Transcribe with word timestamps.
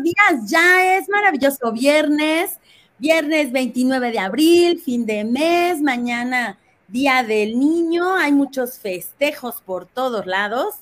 Días. 0.00 0.50
Ya 0.50 0.96
es 0.96 1.08
maravilloso 1.08 1.72
viernes, 1.72 2.58
viernes 2.98 3.52
29 3.52 4.12
de 4.12 4.18
abril, 4.18 4.80
fin 4.80 5.04
de 5.04 5.24
mes, 5.24 5.82
mañana 5.82 6.58
Día 6.88 7.22
del 7.22 7.58
Niño. 7.58 8.14
Hay 8.14 8.32
muchos 8.32 8.78
festejos 8.78 9.60
por 9.60 9.86
todos 9.86 10.26
lados. 10.26 10.76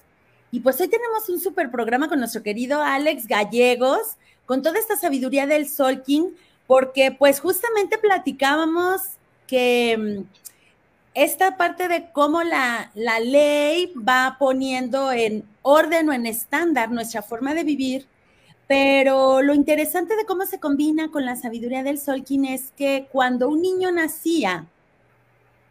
Y 0.52 0.60
pues 0.60 0.80
hoy 0.80 0.88
tenemos 0.88 1.28
un 1.28 1.40
super 1.40 1.70
programa 1.70 2.08
con 2.08 2.18
nuestro 2.20 2.42
querido 2.42 2.82
Alex 2.82 3.26
Gallegos, 3.26 4.16
con 4.46 4.62
toda 4.62 4.78
esta 4.78 4.96
sabiduría 4.96 5.46
del 5.46 5.68
Solking, 5.68 6.36
porque 6.66 7.10
pues 7.10 7.40
justamente 7.40 7.98
platicábamos 7.98 9.00
que 9.46 9.96
mm, 9.98 10.24
esta 11.14 11.56
parte 11.56 11.88
de 11.88 12.10
cómo 12.12 12.42
la, 12.42 12.90
la 12.94 13.18
ley 13.18 13.92
va 13.96 14.36
poniendo 14.38 15.10
en 15.10 15.44
orden 15.62 16.08
o 16.08 16.12
en 16.12 16.26
estándar 16.26 16.90
nuestra 16.90 17.22
forma 17.22 17.54
de 17.54 17.64
vivir, 17.64 18.06
pero 18.70 19.42
lo 19.42 19.52
interesante 19.52 20.14
de 20.14 20.24
cómo 20.24 20.46
se 20.46 20.60
combina 20.60 21.10
con 21.10 21.24
la 21.24 21.34
sabiduría 21.34 21.82
del 21.82 21.98
Solkin 21.98 22.44
es 22.44 22.72
que 22.76 23.08
cuando 23.10 23.48
un 23.48 23.62
niño 23.62 23.90
nacía, 23.90 24.66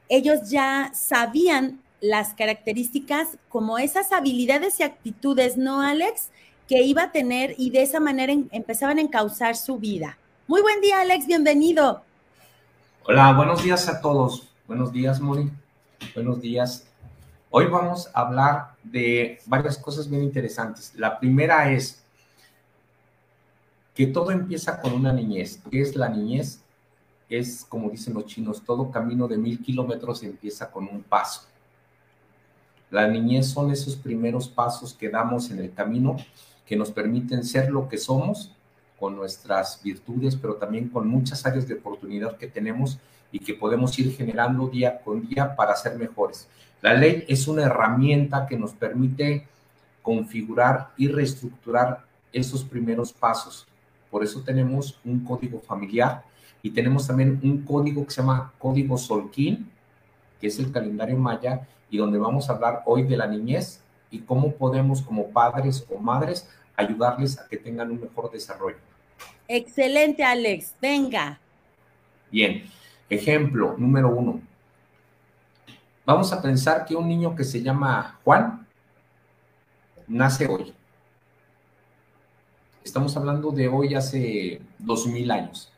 ellos 0.09 0.49
ya 0.49 0.91
sabían 0.93 1.79
las 2.01 2.33
características 2.33 3.37
como 3.47 3.77
esas 3.77 4.11
habilidades 4.11 4.81
y 4.81 4.83
actitudes, 4.83 5.55
¿no, 5.55 5.81
Alex? 5.81 6.27
Que 6.67 6.81
iba 6.81 7.03
a 7.03 7.11
tener 7.13 7.55
y 7.57 7.69
de 7.69 7.83
esa 7.83 8.01
manera 8.01 8.33
empezaban 8.51 8.97
a 8.97 9.01
encauzar 9.01 9.55
su 9.55 9.77
vida. 9.77 10.17
Muy 10.45 10.61
buen 10.61 10.81
día, 10.81 10.99
Alex, 10.99 11.25
bienvenido. 11.25 12.03
Hola, 13.05 13.31
buenos 13.31 13.63
días 13.63 13.87
a 13.87 14.01
todos. 14.01 14.49
Buenos 14.67 14.91
días, 14.91 15.21
Mori. 15.21 15.49
Buenos 16.15 16.41
días. 16.41 16.85
Hoy 17.49 17.67
vamos 17.67 18.09
a 18.13 18.19
hablar 18.19 18.71
de 18.83 19.39
varias 19.45 19.77
cosas 19.77 20.09
bien 20.09 20.21
interesantes. 20.21 20.91
La 20.97 21.17
primera 21.17 21.71
es 21.71 21.98
que 23.99 24.07
todo 24.07 24.31
empieza 24.31 24.79
con 24.79 24.93
una 24.93 25.11
niñez. 25.11 25.59
¿Qué 25.69 25.81
es 25.81 25.93
la 25.93 26.07
niñez? 26.07 26.61
Es, 27.27 27.65
como 27.67 27.89
dicen 27.89 28.13
los 28.13 28.27
chinos, 28.27 28.63
todo 28.63 28.89
camino 28.89 29.27
de 29.27 29.37
mil 29.37 29.61
kilómetros 29.61 30.23
empieza 30.23 30.71
con 30.71 30.87
un 30.87 31.03
paso. 31.03 31.41
La 32.91 33.09
niñez 33.09 33.47
son 33.47 33.71
esos 33.71 33.97
primeros 33.97 34.47
pasos 34.47 34.93
que 34.93 35.09
damos 35.09 35.51
en 35.51 35.59
el 35.59 35.73
camino 35.73 36.15
que 36.65 36.77
nos 36.77 36.91
permiten 36.91 37.43
ser 37.43 37.69
lo 37.71 37.89
que 37.89 37.97
somos 37.97 38.55
con 38.97 39.17
nuestras 39.17 39.83
virtudes, 39.83 40.37
pero 40.37 40.55
también 40.55 40.87
con 40.87 41.05
muchas 41.05 41.45
áreas 41.45 41.67
de 41.67 41.73
oportunidad 41.73 42.37
que 42.37 42.47
tenemos 42.47 42.99
y 43.33 43.39
que 43.39 43.53
podemos 43.53 43.99
ir 43.99 44.15
generando 44.15 44.69
día 44.69 45.01
con 45.01 45.27
día 45.27 45.57
para 45.57 45.75
ser 45.75 45.97
mejores. 45.97 46.47
La 46.81 46.93
ley 46.93 47.25
es 47.27 47.49
una 47.49 47.63
herramienta 47.63 48.47
que 48.47 48.57
nos 48.57 48.71
permite 48.71 49.45
configurar 50.01 50.93
y 50.95 51.09
reestructurar 51.09 52.05
esos 52.31 52.63
primeros 52.63 53.11
pasos. 53.11 53.67
Por 54.09 54.23
eso 54.23 54.41
tenemos 54.41 54.99
un 55.05 55.23
código 55.23 55.59
familiar 55.59 56.23
y 56.61 56.71
tenemos 56.71 57.07
también 57.07 57.39
un 57.43 57.63
código 57.63 58.05
que 58.05 58.11
se 58.11 58.21
llama 58.21 58.51
Código 58.57 58.97
Solquín, 58.97 59.69
que 60.39 60.47
es 60.47 60.59
el 60.59 60.71
calendario 60.71 61.17
maya, 61.17 61.67
y 61.89 61.97
donde 61.97 62.17
vamos 62.17 62.49
a 62.49 62.53
hablar 62.53 62.83
hoy 62.85 63.03
de 63.03 63.17
la 63.17 63.27
niñez 63.27 63.81
y 64.11 64.19
cómo 64.19 64.53
podemos 64.53 65.01
como 65.01 65.29
padres 65.29 65.85
o 65.89 65.99
madres 65.99 66.47
ayudarles 66.75 67.39
a 67.39 67.47
que 67.47 67.57
tengan 67.57 67.91
un 67.91 68.01
mejor 68.01 68.31
desarrollo. 68.31 68.77
Excelente, 69.47 70.23
Alex. 70.23 70.75
Venga. 70.81 71.39
Bien. 72.31 72.63
Ejemplo 73.09 73.75
número 73.77 74.09
uno. 74.09 74.39
Vamos 76.05 76.31
a 76.31 76.41
pensar 76.41 76.85
que 76.85 76.95
un 76.95 77.07
niño 77.07 77.35
que 77.35 77.43
se 77.43 77.61
llama 77.61 78.19
Juan 78.23 78.67
nace 80.07 80.47
hoy. 80.47 80.73
Estamos 82.83 83.15
hablando 83.17 83.51
de 83.51 83.67
hoy 83.67 83.93
hace 83.93 84.61
dos 84.77 85.05
mil 85.07 85.29
años. 85.31 85.71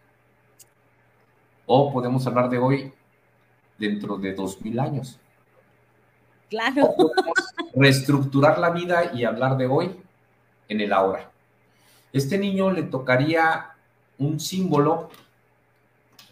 O 1.66 1.92
podemos 1.92 2.26
hablar 2.28 2.50
de 2.50 2.58
hoy 2.58 2.94
dentro 3.78 4.18
de 4.18 4.34
dos 4.34 4.62
mil 4.62 4.80
años. 4.80 5.20
Claro. 6.50 6.94
reestructurar 7.74 8.60
la 8.60 8.70
vida 8.70 9.12
y 9.14 9.24
hablar 9.24 9.58
de 9.58 9.68
hoy 9.68 9.96
en 10.68 10.82
el 10.82 10.94
ahora. 10.94 11.32
Este 12.14 12.38
niño 12.38 12.72
le 12.72 12.84
tocaría 12.84 13.72
un 14.18 14.40
símbolo. 14.40 15.10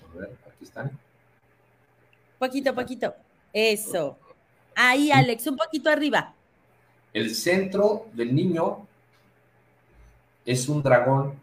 A 0.03 0.17
ver, 0.17 0.37
aquí 0.45 0.65
están. 0.65 0.91
Poquito, 2.37 2.75
poquito. 2.75 3.13
Eso. 3.53 4.17
Ahí, 4.75 5.11
Alex, 5.11 5.47
un 5.47 5.57
poquito 5.57 5.89
arriba. 5.89 6.33
El 7.13 7.33
centro 7.33 8.05
del 8.13 8.35
niño 8.35 8.88
es 10.45 10.69
un 10.69 10.81
dragón. 10.81 11.39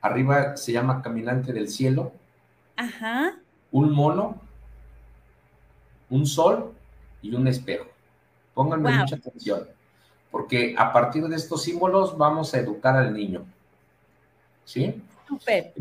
Arriba 0.00 0.56
se 0.56 0.72
llama 0.72 1.02
Caminante 1.02 1.52
del 1.52 1.68
Cielo. 1.68 2.12
Ajá. 2.76 3.38
Un 3.70 3.92
mono, 3.92 4.40
un 6.10 6.26
sol 6.26 6.72
y 7.22 7.34
un 7.34 7.46
espejo. 7.46 7.86
Pónganme 8.54 8.92
mucha 8.98 9.16
atención 9.16 9.66
porque 10.32 10.74
a 10.76 10.92
partir 10.92 11.28
de 11.28 11.36
estos 11.36 11.62
símbolos 11.62 12.16
vamos 12.16 12.52
a 12.54 12.58
educar 12.58 12.96
al 12.96 13.12
niño. 13.12 13.44
¿Sí? 14.64 15.00
Super. 15.28 15.74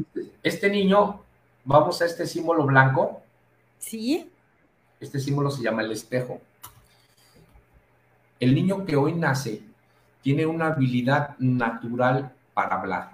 Este 0.43 0.69
niño, 0.69 1.21
vamos 1.63 2.01
a 2.01 2.05
este 2.05 2.27
símbolo 2.27 2.65
blanco. 2.65 3.23
Sí. 3.79 4.29
Este 4.99 5.19
símbolo 5.19 5.49
se 5.49 5.63
llama 5.63 5.81
el 5.81 5.91
espejo. 5.93 6.41
El 8.41 8.53
niño 8.53 8.85
que 8.85 8.97
hoy 8.97 9.13
nace 9.13 9.63
tiene 10.21 10.45
una 10.45 10.67
habilidad 10.67 11.37
natural 11.39 12.33
para 12.53 12.79
hablar. 12.79 13.11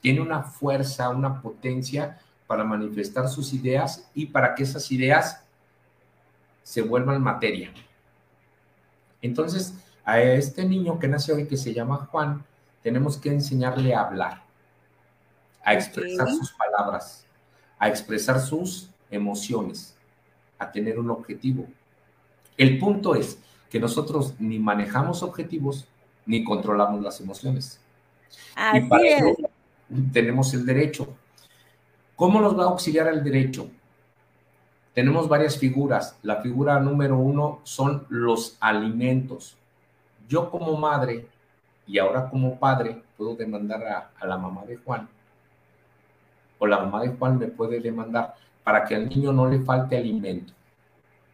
Tiene 0.00 0.20
una 0.20 0.42
fuerza, 0.42 1.08
una 1.10 1.40
potencia 1.40 2.18
para 2.46 2.64
manifestar 2.64 3.28
sus 3.28 3.52
ideas 3.52 4.08
y 4.14 4.26
para 4.26 4.54
que 4.54 4.62
esas 4.62 4.90
ideas 4.90 5.44
se 6.62 6.82
vuelvan 6.82 7.22
materia. 7.22 7.72
Entonces, 9.22 9.74
a 10.04 10.20
este 10.20 10.64
niño 10.64 10.98
que 10.98 11.08
nace 11.08 11.32
hoy, 11.32 11.46
que 11.46 11.56
se 11.56 11.74
llama 11.74 12.08
Juan, 12.10 12.44
tenemos 12.82 13.16
que 13.16 13.28
enseñarle 13.30 13.94
a 13.94 14.00
hablar, 14.00 14.42
a 15.62 15.74
expresar 15.74 16.28
sus 16.30 16.52
palabras, 16.52 17.26
a 17.78 17.88
expresar 17.88 18.40
sus 18.40 18.90
emociones, 19.10 19.94
a 20.58 20.70
tener 20.70 20.98
un 20.98 21.10
objetivo. 21.10 21.66
El 22.56 22.78
punto 22.78 23.14
es 23.14 23.38
que 23.70 23.80
nosotros 23.80 24.34
ni 24.38 24.58
manejamos 24.58 25.22
objetivos 25.22 25.86
ni 26.26 26.44
controlamos 26.44 27.00
las 27.02 27.20
emociones. 27.20 27.80
y 28.74 28.80
para 28.82 29.08
eso 29.08 29.36
tenemos 30.12 30.52
el 30.54 30.66
derecho. 30.66 31.08
¿Cómo 32.16 32.40
nos 32.40 32.58
va 32.58 32.64
a 32.64 32.68
auxiliar 32.68 33.08
el 33.08 33.24
derecho? 33.24 33.70
Tenemos 34.92 35.28
varias 35.28 35.56
figuras. 35.56 36.18
La 36.22 36.42
figura 36.42 36.78
número 36.80 37.16
uno 37.16 37.60
son 37.62 38.06
los 38.10 38.56
alimentos. 38.60 39.56
Yo 40.28 40.50
como 40.50 40.76
madre 40.76 41.26
y 41.86 41.98
ahora 41.98 42.28
como 42.28 42.58
padre 42.58 43.02
puedo 43.16 43.34
demandar 43.34 44.12
a, 44.20 44.26
la 44.26 44.36
mamá 44.36 44.64
de 44.64 44.76
Juan 44.76 45.08
o 46.58 46.66
la 46.66 46.78
mamá 46.78 47.02
de 47.02 47.08
Juan 47.08 47.38
me 47.38 47.46
puede 47.46 47.80
demandar 47.80 48.34
para 48.62 48.84
que 48.84 48.94
al 48.94 49.08
niño 49.08 49.32
no 49.32 49.48
le 49.48 49.60
falte 49.60 49.96
alimento. 49.96 50.52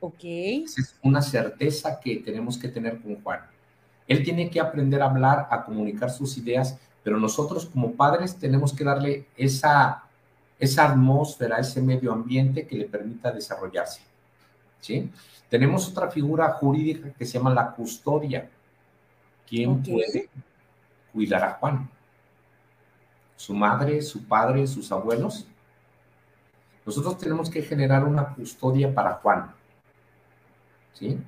Ok. 0.00 0.24
es 0.24 0.96
una 1.02 1.22
certeza 1.22 1.98
que 2.00 2.16
tenemos 2.16 2.58
que 2.58 2.68
tener 2.68 3.00
con 3.00 3.20
Juan. 3.22 3.40
Él 4.06 4.22
tiene 4.22 4.50
que 4.50 4.60
aprender 4.60 5.02
a 5.02 5.06
hablar, 5.06 5.48
a 5.50 5.64
comunicar 5.64 6.10
sus 6.10 6.36
ideas, 6.38 6.78
pero 7.02 7.18
nosotros 7.18 7.66
como 7.66 7.92
padres 7.92 8.36
tenemos 8.36 8.72
que 8.72 8.84
darle 8.84 9.26
esa 9.36 10.06
esa 10.58 10.90
atmósfera, 10.90 11.58
ese 11.58 11.82
medio 11.82 12.12
ambiente 12.12 12.66
que 12.66 12.76
le 12.76 12.86
permita 12.86 13.30
desarrollarse. 13.30 14.00
¿sí? 14.80 15.10
Tenemos 15.48 15.88
otra 15.88 16.10
figura 16.10 16.50
jurídica 16.52 17.10
que 17.12 17.26
se 17.26 17.34
llama 17.34 17.52
la 17.52 17.72
custodia. 17.72 18.48
¿Quién 19.46 19.82
puede 19.82 20.28
cuidar 21.12 21.44
a 21.44 21.52
Juan? 21.54 21.88
¿Su 23.36 23.54
madre, 23.54 24.00
su 24.02 24.24
padre, 24.24 24.66
sus 24.66 24.90
abuelos? 24.90 25.46
Nosotros 26.84 27.18
tenemos 27.18 27.50
que 27.50 27.62
generar 27.62 28.04
una 28.04 28.34
custodia 28.34 28.92
para 28.92 29.14
Juan. 29.14 29.52
¿Sí? 30.98 31.18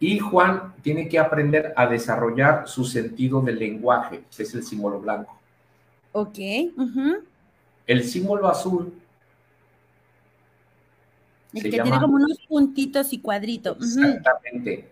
Y 0.00 0.18
Juan 0.18 0.74
tiene 0.82 1.08
que 1.08 1.18
aprender 1.18 1.72
a 1.76 1.86
desarrollar 1.86 2.68
su 2.68 2.84
sentido 2.84 3.40
del 3.40 3.58
lenguaje, 3.58 4.22
que 4.34 4.42
es 4.42 4.54
el 4.54 4.62
símbolo 4.62 5.00
blanco. 5.00 5.38
Ok. 6.12 6.38
El 7.86 8.04
símbolo 8.04 8.48
azul. 8.48 8.92
El 11.52 11.62
que 11.62 11.70
tiene 11.70 11.98
como 11.98 12.14
unos 12.14 12.38
puntitos 12.48 13.12
y 13.12 13.20
cuadritos. 13.20 13.96
Exactamente. 13.96 14.88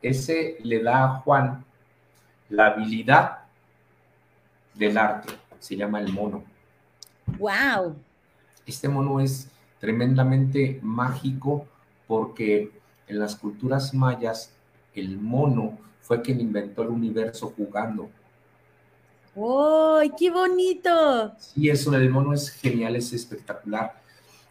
Ese 0.00 0.58
le 0.62 0.82
da 0.82 1.04
a 1.04 1.08
Juan 1.20 1.64
la 2.48 2.68
habilidad 2.68 3.38
del 4.74 4.96
arte. 4.96 5.32
Se 5.58 5.76
llama 5.76 6.00
el 6.00 6.12
mono. 6.12 6.44
¡Wow! 7.38 7.96
Este 8.64 8.88
mono 8.88 9.20
es 9.20 9.48
tremendamente 9.80 10.78
mágico 10.82 11.66
porque 12.06 12.70
en 13.08 13.18
las 13.18 13.36
culturas 13.36 13.94
mayas 13.94 14.52
el 14.94 15.18
mono 15.18 15.78
fue 16.00 16.22
quien 16.22 16.40
inventó 16.40 16.82
el 16.82 16.88
universo 16.88 17.52
jugando. 17.56 18.08
¡Ay, 19.36 20.10
qué 20.18 20.30
bonito! 20.30 21.32
Sí, 21.38 21.68
eso, 21.68 21.94
el 21.94 22.08
mono 22.08 22.32
es 22.32 22.50
genial, 22.50 22.96
es 22.96 23.12
espectacular. 23.12 24.00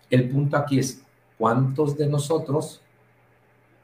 El 0.10 0.30
punto 0.30 0.58
aquí 0.58 0.78
es, 0.80 1.02
¿cuántos 1.38 1.98
de 1.98 2.08
nosotros 2.08 2.82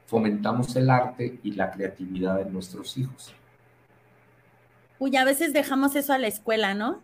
fomentamos 0.06 0.76
el 0.76 0.90
arte 0.90 1.40
y 1.42 1.52
la 1.52 1.70
creatividad 1.70 2.36
de 2.36 2.44
nuestros 2.44 2.96
hijos? 2.96 3.34
Uy, 4.98 5.16
a 5.16 5.24
veces 5.24 5.52
dejamos 5.52 5.96
eso 5.96 6.12
a 6.12 6.18
la 6.18 6.28
escuela, 6.28 6.74
¿no? 6.74 7.00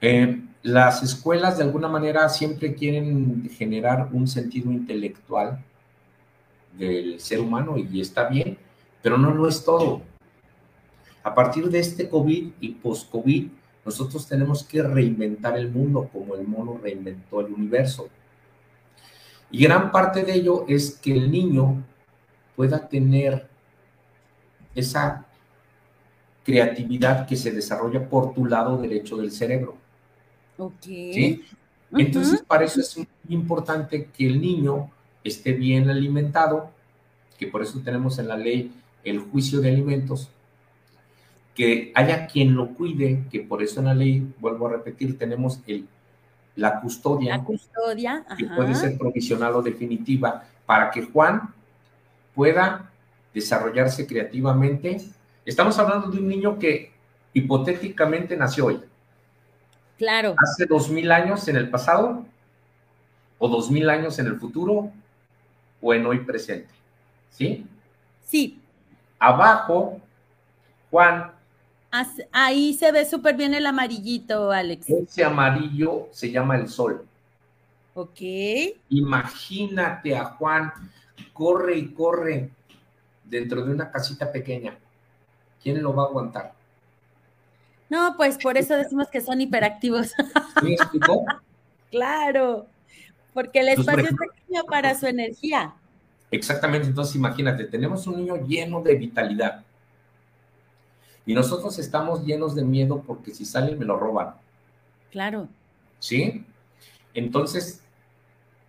Eh, 0.00 0.40
las 0.62 1.02
escuelas 1.02 1.56
de 1.56 1.64
alguna 1.64 1.88
manera 1.88 2.28
siempre 2.28 2.74
quieren 2.74 3.50
generar 3.50 4.10
un 4.12 4.28
sentido 4.28 4.70
intelectual 4.70 5.58
del 6.78 7.20
ser 7.20 7.40
humano 7.40 7.76
y 7.76 8.00
está 8.00 8.28
bien, 8.28 8.58
pero 9.02 9.18
no 9.18 9.32
lo 9.32 9.48
es 9.48 9.64
todo. 9.64 10.02
A 11.22 11.34
partir 11.34 11.68
de 11.68 11.78
este 11.78 12.08
COVID 12.08 12.52
y 12.60 12.68
post-COVID, 12.70 13.48
nosotros 13.84 14.26
tenemos 14.26 14.64
que 14.64 14.82
reinventar 14.82 15.56
el 15.58 15.70
mundo 15.70 16.08
como 16.12 16.34
el 16.34 16.46
mono 16.46 16.78
reinventó 16.82 17.40
el 17.40 17.52
universo. 17.52 18.08
Y 19.50 19.64
gran 19.64 19.92
parte 19.92 20.24
de 20.24 20.34
ello 20.34 20.64
es 20.68 20.98
que 20.98 21.12
el 21.12 21.30
niño 21.30 21.84
pueda 22.56 22.88
tener 22.88 23.48
esa 24.74 25.26
creatividad 26.44 27.26
que 27.26 27.36
se 27.36 27.52
desarrolla 27.52 28.08
por 28.08 28.34
tu 28.34 28.46
lado 28.46 28.78
derecho 28.78 29.16
del 29.16 29.30
cerebro. 29.30 29.76
Ok. 30.56 30.82
¿Sí? 30.82 31.44
Entonces, 31.92 32.42
para 32.42 32.64
eso 32.64 32.80
es 32.80 32.96
muy 32.96 33.06
importante 33.28 34.06
que 34.06 34.26
el 34.26 34.40
niño 34.40 34.90
esté 35.24 35.52
bien 35.52 35.88
alimentado, 35.90 36.70
que 37.38 37.46
por 37.46 37.62
eso 37.62 37.80
tenemos 37.84 38.18
en 38.18 38.28
la 38.28 38.36
ley 38.36 38.72
el 39.04 39.18
juicio 39.18 39.60
de 39.60 39.70
alimentos, 39.70 40.30
que 41.54 41.92
haya 41.94 42.26
quien 42.26 42.54
lo 42.54 42.74
cuide, 42.74 43.24
que 43.30 43.40
por 43.40 43.62
eso 43.62 43.80
en 43.80 43.86
la 43.86 43.94
ley, 43.94 44.32
vuelvo 44.38 44.68
a 44.68 44.72
repetir, 44.72 45.18
tenemos 45.18 45.60
el, 45.66 45.86
la 46.56 46.80
custodia, 46.80 47.36
la 47.36 47.44
custodia 47.44 48.24
que 48.36 48.46
puede 48.46 48.74
ser 48.74 48.96
provisional 48.96 49.54
o 49.56 49.62
definitiva, 49.62 50.44
para 50.66 50.90
que 50.90 51.02
Juan 51.02 51.52
pueda 52.34 52.90
desarrollarse 53.34 54.06
creativamente. 54.06 55.02
Estamos 55.44 55.78
hablando 55.78 56.08
de 56.08 56.18
un 56.18 56.28
niño 56.28 56.58
que 56.58 56.92
hipotéticamente 57.34 58.36
nació 58.36 58.66
hoy. 58.66 58.80
Claro. 59.98 60.34
Hace 60.38 60.66
dos 60.66 60.90
mil 60.90 61.10
años 61.12 61.46
en 61.48 61.56
el 61.56 61.68
pasado, 61.70 62.24
o 63.38 63.48
dos 63.48 63.70
mil 63.70 63.90
años 63.90 64.18
en 64.18 64.26
el 64.26 64.38
futuro, 64.38 64.90
o 65.82 65.92
en 65.92 66.06
hoy 66.06 66.20
presente. 66.20 66.72
¿Sí? 67.30 67.66
Sí. 68.24 68.58
Abajo, 69.18 70.00
Juan. 70.90 71.32
Ahí 72.30 72.72
se 72.72 72.90
ve 72.90 73.04
súper 73.04 73.36
bien 73.36 73.52
el 73.52 73.66
amarillito, 73.66 74.50
Alex. 74.50 74.88
Ese 74.88 75.24
amarillo 75.24 76.08
se 76.12 76.30
llama 76.30 76.56
el 76.56 76.68
sol. 76.68 77.06
Ok. 77.94 78.20
Imagínate 78.88 80.16
a 80.16 80.24
Juan, 80.24 80.72
corre 81.34 81.76
y 81.76 81.88
corre 81.88 82.48
dentro 83.24 83.62
de 83.62 83.72
una 83.72 83.90
casita 83.90 84.32
pequeña. 84.32 84.78
¿Quién 85.62 85.82
lo 85.82 85.94
va 85.94 86.04
a 86.04 86.06
aguantar? 86.06 86.54
No, 87.90 88.14
pues 88.16 88.38
por 88.38 88.56
eso 88.56 88.74
decimos 88.74 89.08
que 89.08 89.20
son 89.20 89.40
hiperactivos. 89.40 90.12
¿Me 90.62 90.72
explicó? 90.72 91.24
claro, 91.90 92.66
porque 93.34 93.60
el 93.60 93.68
espacio 93.68 94.04
es 94.04 94.16
para 94.64 94.98
su 94.98 95.06
energía. 95.06 95.74
Exactamente, 96.30 96.88
entonces 96.88 97.14
imagínate, 97.16 97.64
tenemos 97.64 98.06
un 98.06 98.16
niño 98.16 98.46
lleno 98.46 98.80
de 98.80 98.94
vitalidad 98.94 99.64
y 101.26 101.34
nosotros 101.34 101.78
estamos 101.78 102.24
llenos 102.24 102.54
de 102.54 102.64
miedo 102.64 103.02
porque 103.06 103.34
si 103.34 103.44
sale 103.44 103.76
me 103.76 103.84
lo 103.84 103.98
roban. 103.98 104.34
Claro. 105.10 105.48
¿Sí? 105.98 106.44
Entonces, 107.14 107.82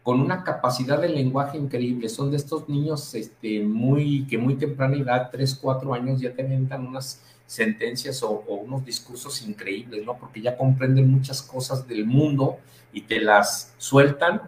con 0.04 0.20
una 0.20 0.44
capacidad 0.44 1.02
de 1.02 1.10
lenguaje 1.10 1.58
increíble, 1.58 2.10
son 2.10 2.30
de 2.30 2.38
estos 2.38 2.68
niños 2.68 3.16
este, 3.16 3.64
muy, 3.64 4.28
que 4.28 4.38
muy 4.38 4.56
temprana 4.56 4.98
edad, 4.98 5.30
3, 5.32 5.56
4 5.56 5.94
años, 5.94 6.22
ya 6.22 6.34
te 6.34 6.42
inventan 6.42 6.86
unas 6.86 7.22
sentencias 7.48 8.22
o, 8.24 8.30
o, 8.30 8.56
unos 8.56 8.86
discursos 8.86 9.42
increíbles, 9.42 10.06
¿no? 10.06 10.18
Porque 10.18 10.42
ya 10.42 10.58
comprenden 10.58 11.10
muchas 11.10 11.42
cosas 11.42 11.88
del 11.88 12.06
mundo 12.06 12.58
y 12.92 13.02
te 13.02 13.20
las 13.20 13.74
sueltan 13.78 14.42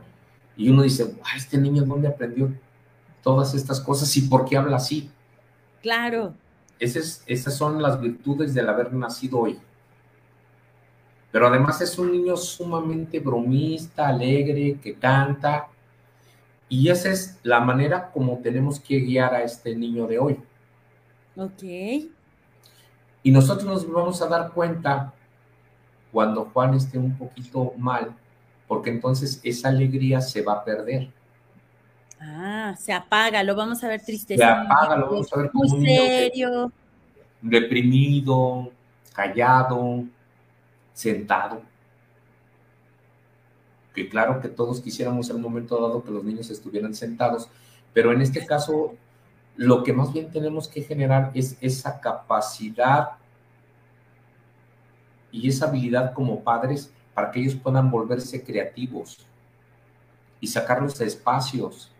y 0.58 0.70
uno 0.70 0.84
dice, 0.84 1.16
este 1.36 1.58
niño 1.58 1.84
dónde 1.84 2.08
aprendió 2.08 2.54
todas 3.22 3.54
estas 3.54 3.80
cosas 3.80 4.16
y 4.18 4.22
por 4.22 4.46
qué 4.46 4.58
habla 4.58 4.78
así. 4.78 5.10
Claro. 5.82 6.34
Esas, 6.80 7.24
esas 7.26 7.56
son 7.56 7.82
las 7.82 8.00
virtudes 8.00 8.54
del 8.54 8.70
haber 8.70 8.94
nacido 8.94 9.40
hoy. 9.40 9.60
Pero 11.32 11.48
además 11.48 11.82
es 11.82 11.98
un 11.98 12.12
niño 12.12 12.38
sumamente 12.38 13.20
bromista, 13.20 14.08
alegre, 14.08 14.80
que 14.82 14.96
canta. 14.96 15.68
Y 16.70 16.90
esa 16.90 17.10
es 17.12 17.40
la 17.44 17.60
manera 17.60 18.12
como 18.12 18.38
tenemos 18.40 18.80
que 18.80 19.00
guiar 19.00 19.34
a 19.36 19.44
este 19.44 19.76
niño 19.76 20.08
de 20.08 20.20
hoy. 20.20 20.40
Ok. 21.36 21.64
Y 23.24 23.32
nosotros 23.32 23.66
nos 23.66 23.92
vamos 23.92 24.22
a 24.22 24.28
dar 24.28 24.52
cuenta 24.54 25.14
cuando 26.12 26.46
Juan 26.46 26.76
esté 26.76 26.98
un 26.98 27.18
poquito 27.18 27.74
mal, 27.78 28.16
porque 28.68 28.90
entonces 28.90 29.40
esa 29.44 29.70
alegría 29.70 30.22
se 30.22 30.42
va 30.42 30.54
a 30.54 30.64
perder. 30.64 31.10
Ah, 32.20 32.76
se 32.80 32.92
apaga, 32.92 33.44
lo 33.44 33.56
vamos 33.56 33.84
a 33.84 33.88
ver 33.88 34.02
triste. 34.02 34.38
Se 34.38 34.44
apaga, 34.44 34.96
lo 34.98 35.08
vamos 35.08 35.32
a 35.32 35.38
ver 35.38 35.52
como 35.52 35.76
muy 35.76 35.86
serio. 35.86 36.72
Reprimido, 37.42 38.72
callado, 39.14 40.04
sentado. 40.94 41.62
Que 43.94 44.10
claro 44.10 44.42
que 44.42 44.50
todos 44.50 44.82
quisiéramos 44.82 45.30
en 45.30 45.38
un 45.38 45.42
momento 45.44 45.80
dado 45.80 46.04
que 46.04 46.12
los 46.12 46.24
niños 46.24 46.50
estuvieran 46.50 46.96
sentados, 46.96 47.50
pero 47.94 48.12
en 48.12 48.22
este 48.22 48.46
caso 48.46 48.96
lo 49.56 49.84
que 49.84 49.94
más 49.94 50.12
bien 50.12 50.32
tenemos 50.32 50.68
que 50.68 50.82
generar 50.82 51.32
es 51.34 51.58
esa 51.62 52.02
capacidad 52.02 53.12
y 55.32 55.48
esa 55.48 55.68
habilidad 55.68 56.14
como 56.14 56.44
padres 56.44 56.92
para 57.16 57.32
que 57.32 57.40
ellos 57.40 57.56
puedan 57.56 57.90
volverse 57.90 58.44
creativos 58.44 59.26
y 60.40 60.48
sacarlos 60.48 61.00
a 61.02 61.06
espacios 61.06 61.92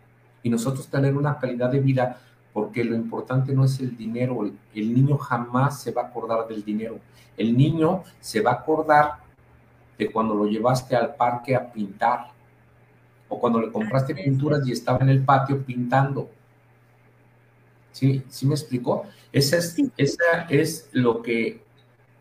y 0.44 0.50
nosotros 0.50 0.88
tener 0.88 1.16
una 1.16 1.40
calidad 1.40 1.72
de 1.72 1.80
vida, 1.80 2.20
porque 2.54 2.84
lo 2.84 2.96
importante 2.96 3.54
no 3.54 3.64
es 3.64 3.80
el 3.80 3.98
dinero, 3.98 4.46
el, 4.74 4.94
niño 4.94 5.18
jamás 5.18 5.82
se 5.82 5.92
va 5.92 6.04
a 6.04 6.06
acordar 6.08 6.48
del 6.48 6.64
dinero, 6.64 7.00
el 7.36 7.58
niño 7.58 8.04
se 8.20 8.42
va 8.42 8.52
a 8.52 8.56
acordar 8.56 9.14
de 9.98 10.12
cuando 10.12 10.36
lo 10.36 10.46
llevaste 10.46 10.96
al 10.96 11.16
parque 11.16 11.56
a 11.56 11.72
pintar, 11.72 12.28
o 13.28 13.40
cuando 13.40 13.60
le 13.60 13.72
compraste 13.72 14.14
pinturas 14.14 14.68
y 14.68 14.74
estaba 14.74 15.00
en 15.00 15.10
el 15.10 15.24
patio 15.24 15.64
pintando. 15.64 16.30
¿Sí, 17.92 18.24
¿Sí 18.30 18.46
me 18.46 18.54
explicó? 18.54 19.06
Esa 19.32 19.58
es, 19.58 19.76
esa 19.98 20.46
es 20.50 20.90
lo 20.92 21.22
que 21.22 21.64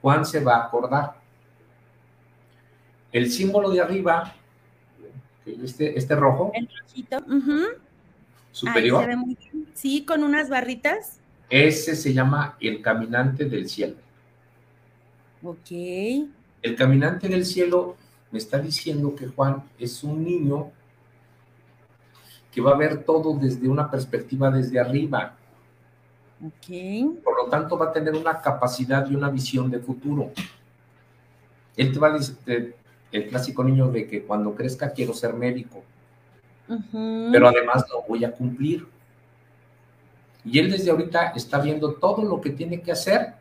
Juan 0.01 0.25
se 0.25 0.43
va 0.43 0.57
a 0.57 0.65
acordar. 0.67 1.24
El 3.15 3.31
símbolo 3.31 3.71
de 3.71 3.81
arriba, 3.81 4.35
este, 5.47 5.97
este 5.97 6.17
rojo, 6.17 6.51
el 6.53 6.69
rojito, 6.69 7.25
superior. 8.51 9.09
Sí, 9.73 10.05
con 10.05 10.25
unas 10.25 10.49
barritas. 10.49 11.21
Ese 11.49 11.95
se 11.95 12.13
llama 12.13 12.57
el 12.61 12.83
caminante 12.83 13.45
del 13.45 13.69
cielo. 13.69 13.95
Ok. 15.45 15.71
El 16.61 16.75
caminante 16.75 17.29
del 17.29 17.47
cielo 17.47 17.97
me 18.33 18.39
está 18.39 18.59
diciendo 18.59 19.15
que 19.15 19.29
Juan 19.29 19.63
es 19.79 20.03
un 20.03 20.25
niño 20.25 20.73
que 22.51 22.61
va 22.61 22.73
a 22.73 22.77
ver 22.77 23.05
todo 23.05 23.39
desde 23.39 23.69
una 23.69 23.89
perspectiva 23.89 24.51
desde 24.51 24.81
arriba. 24.81 25.37
Ok. 26.45 27.23
Por 27.23 27.45
lo 27.45 27.49
tanto, 27.49 27.79
va 27.79 27.91
a 27.91 27.93
tener 27.93 28.15
una 28.15 28.41
capacidad 28.41 29.09
y 29.09 29.15
una 29.15 29.31
visión 29.31 29.71
de 29.71 29.79
futuro. 29.79 30.33
Él 31.77 31.93
te 31.93 31.99
va 32.01 32.09
a 32.09 32.13
decir, 32.15 32.75
el 33.15 33.29
clásico 33.29 33.65
niño 33.65 33.91
de 33.91 34.07
que 34.07 34.23
cuando 34.25 34.55
crezca 34.55 34.93
quiero 34.93 35.15
ser 35.15 35.35
médico 35.35 35.83
pero 36.67 37.49
además 37.49 37.85
lo 37.91 38.03
voy 38.03 38.25
a 38.25 38.33
cumplir. 38.33 38.87
Y 40.45 40.59
él 40.59 40.71
desde 40.71 40.91
ahorita 40.91 41.33
está 41.35 41.59
viendo 41.59 41.95
todo 41.95 42.23
lo 42.23 42.41
que 42.41 42.51
tiene 42.51 42.81
que 42.81 42.93
hacer 42.93 43.35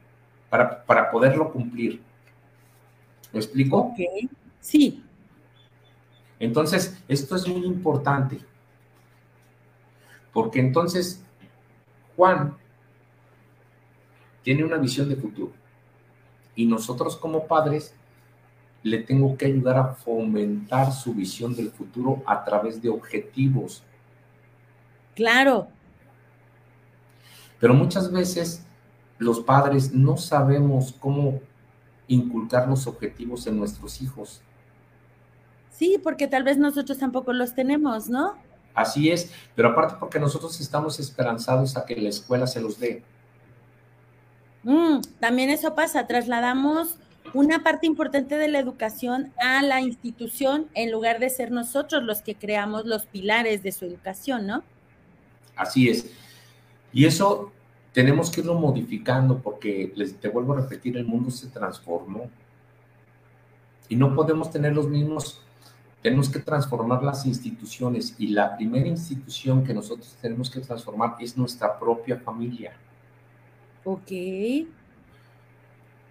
para, 0.49 0.83
para 0.83 1.11
poderlo 1.11 1.51
cumplir. 1.51 2.01
¿Me 3.31 3.39
explico? 3.39 3.93
Sí. 4.59 5.03
Entonces, 6.39 6.97
esto 7.07 7.35
es 7.35 7.47
muy 7.47 7.65
importante, 7.65 8.39
porque 10.33 10.59
entonces 10.59 11.23
Juan 12.15 12.57
tiene 14.41 14.63
una 14.63 14.77
visión 14.77 15.07
de 15.07 15.15
futuro 15.15 15.53
y 16.55 16.65
nosotros 16.65 17.15
como 17.15 17.47
padres 17.47 17.95
le 18.83 18.99
tengo 18.99 19.37
que 19.37 19.45
ayudar 19.45 19.77
a 19.77 19.87
fomentar 19.95 20.91
su 20.91 21.13
visión 21.13 21.55
del 21.55 21.71
futuro 21.71 22.21
a 22.25 22.43
través 22.43 22.81
de 22.81 22.89
objetivos. 22.89 23.83
Claro. 25.15 25.69
Pero 27.59 27.73
muchas 27.73 28.11
veces 28.11 28.65
los 29.17 29.39
padres 29.39 29.93
no 29.93 30.17
sabemos 30.17 30.93
cómo 30.99 31.39
inculcar 32.07 32.67
los 32.67 32.85
objetivos 32.87 33.47
en 33.47 33.57
nuestros 33.57 34.01
hijos. 34.01 34.41
Sí, 35.71 35.99
porque 36.01 36.27
tal 36.27 36.43
vez 36.43 36.57
nosotros 36.57 36.97
tampoco 36.97 37.31
los 37.31 37.55
tenemos, 37.55 38.09
¿no? 38.09 38.35
Así 38.73 39.09
es, 39.09 39.31
pero 39.55 39.69
aparte 39.69 39.95
porque 39.99 40.19
nosotros 40.19 40.59
estamos 40.59 40.99
esperanzados 40.99 41.77
a 41.77 41.85
que 41.85 41.95
la 41.95 42.09
escuela 42.09 42.47
se 42.47 42.59
los 42.59 42.79
dé. 42.79 43.03
Mm, 44.63 45.01
también 45.19 45.49
eso 45.49 45.73
pasa, 45.75 46.07
trasladamos 46.07 46.97
una 47.33 47.63
parte 47.63 47.87
importante 47.87 48.37
de 48.37 48.47
la 48.47 48.59
educación 48.59 49.31
a 49.37 49.61
la 49.63 49.81
institución 49.81 50.67
en 50.73 50.91
lugar 50.91 51.19
de 51.19 51.29
ser 51.29 51.51
nosotros 51.51 52.03
los 52.03 52.21
que 52.21 52.35
creamos 52.35 52.85
los 52.85 53.05
pilares 53.05 53.63
de 53.63 53.71
su 53.71 53.85
educación, 53.85 54.45
¿no? 54.45 54.63
Así 55.55 55.89
es. 55.89 56.11
Y 56.91 57.05
eso 57.05 57.51
tenemos 57.91 58.29
que 58.29 58.41
irlo 58.41 58.55
modificando 58.55 59.39
porque, 59.39 59.93
les, 59.95 60.15
te 60.19 60.27
vuelvo 60.27 60.53
a 60.53 60.61
repetir, 60.61 60.97
el 60.97 61.05
mundo 61.05 61.31
se 61.31 61.47
transformó. 61.47 62.29
Y 63.89 63.95
no 63.95 64.13
podemos 64.15 64.51
tener 64.51 64.73
los 64.73 64.87
mismos, 64.87 65.41
tenemos 66.01 66.29
que 66.29 66.39
transformar 66.39 67.03
las 67.03 67.25
instituciones. 67.25 68.15
Y 68.17 68.27
la 68.27 68.55
primera 68.55 68.87
institución 68.87 69.63
que 69.63 69.73
nosotros 69.73 70.15
tenemos 70.21 70.49
que 70.49 70.59
transformar 70.59 71.15
es 71.19 71.37
nuestra 71.37 71.79
propia 71.79 72.17
familia. 72.17 72.73
Ok. 73.83 74.11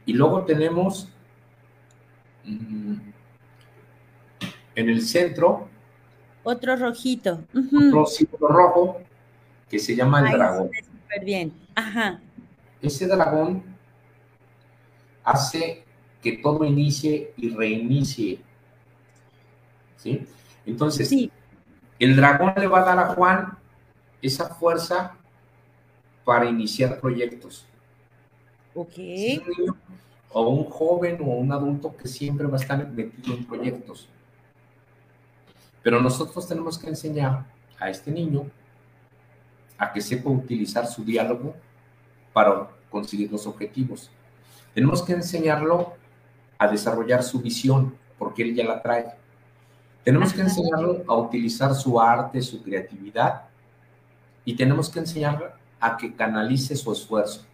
Y 0.04 0.12
luego 0.12 0.44
tenemos 0.44 1.08
mm, 2.44 2.94
en 4.74 4.88
el 4.88 5.02
centro. 5.02 5.68
Otro 6.42 6.76
rojito. 6.76 7.44
Otro 7.54 8.48
rojo 8.48 9.00
que 9.68 9.78
se 9.78 9.94
llama 9.94 10.20
el 10.20 10.32
dragón. 10.32 10.70
Súper 11.02 11.24
bien. 11.24 11.52
Ajá. 11.74 12.20
Ese 12.80 13.06
dragón 13.06 13.62
hace 15.24 15.84
que 16.20 16.38
todo 16.38 16.64
inicie 16.64 17.32
y 17.36 17.50
reinicie. 17.50 18.40
¿Sí? 19.96 20.26
Entonces, 20.66 21.12
el 21.98 22.16
dragón 22.16 22.54
le 22.56 22.66
va 22.66 22.80
a 22.80 22.84
dar 22.84 22.98
a 22.98 23.06
Juan 23.14 23.58
esa 24.20 24.54
fuerza 24.54 25.16
para 26.24 26.46
iniciar 26.46 27.00
proyectos. 27.00 27.66
Ok. 28.74 28.98
o 30.34 30.48
un 30.48 30.64
joven 30.64 31.18
o 31.20 31.26
un 31.26 31.52
adulto 31.52 31.94
que 31.94 32.08
siempre 32.08 32.46
va 32.46 32.56
a 32.56 32.60
estar 32.60 32.88
metido 32.88 33.36
en 33.36 33.44
proyectos. 33.44 34.08
Pero 35.82 36.00
nosotros 36.00 36.46
tenemos 36.48 36.78
que 36.78 36.88
enseñar 36.88 37.44
a 37.78 37.90
este 37.90 38.10
niño 38.10 38.46
a 39.76 39.92
que 39.92 40.00
sepa 40.00 40.30
utilizar 40.30 40.86
su 40.86 41.04
diálogo 41.04 41.54
para 42.32 42.68
conseguir 42.88 43.30
los 43.30 43.46
objetivos. 43.46 44.10
Tenemos 44.74 45.02
que 45.02 45.12
enseñarlo 45.12 45.94
a 46.56 46.68
desarrollar 46.68 47.22
su 47.22 47.40
visión, 47.40 47.96
porque 48.18 48.42
él 48.42 48.54
ya 48.54 48.64
la 48.64 48.80
trae. 48.80 49.12
Tenemos 50.04 50.32
que 50.32 50.40
enseñarlo 50.40 51.02
a 51.08 51.16
utilizar 51.16 51.74
su 51.74 52.00
arte, 52.00 52.40
su 52.40 52.62
creatividad, 52.62 53.42
y 54.44 54.54
tenemos 54.54 54.88
que 54.88 55.00
enseñarlo 55.00 55.50
a 55.80 55.96
que 55.96 56.14
canalice 56.14 56.76
su 56.76 56.92
esfuerzo. 56.92 57.44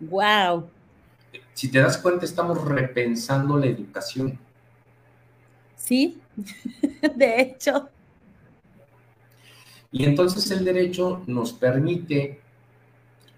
Wow. 0.00 0.70
Si 1.54 1.70
te 1.70 1.78
das 1.78 1.98
cuenta, 1.98 2.24
estamos 2.24 2.64
repensando 2.64 3.58
la 3.58 3.66
educación. 3.66 4.38
Sí, 5.76 6.20
de 7.16 7.40
hecho. 7.40 7.88
Y 9.92 10.04
entonces 10.04 10.50
el 10.50 10.64
derecho 10.64 11.22
nos 11.26 11.52
permite 11.52 12.40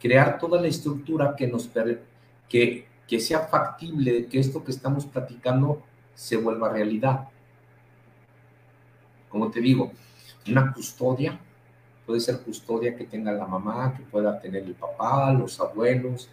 crear 0.00 0.38
toda 0.38 0.60
la 0.60 0.68
estructura 0.68 1.34
que 1.36 1.46
nos 1.46 1.70
que, 2.48 2.86
que 3.08 3.20
sea 3.20 3.40
factible 3.40 4.26
que 4.26 4.38
esto 4.38 4.62
que 4.62 4.72
estamos 4.72 5.06
platicando 5.06 5.82
se 6.14 6.36
vuelva 6.36 6.68
realidad. 6.68 7.28
Como 9.28 9.50
te 9.50 9.60
digo, 9.60 9.92
una 10.46 10.72
custodia 10.72 11.40
puede 12.04 12.20
ser 12.20 12.40
custodia 12.40 12.94
que 12.96 13.04
tenga 13.04 13.32
la 13.32 13.46
mamá, 13.46 13.94
que 13.96 14.02
pueda 14.02 14.38
tener 14.40 14.64
el 14.64 14.74
papá, 14.74 15.32
los 15.32 15.58
abuelos, 15.60 16.28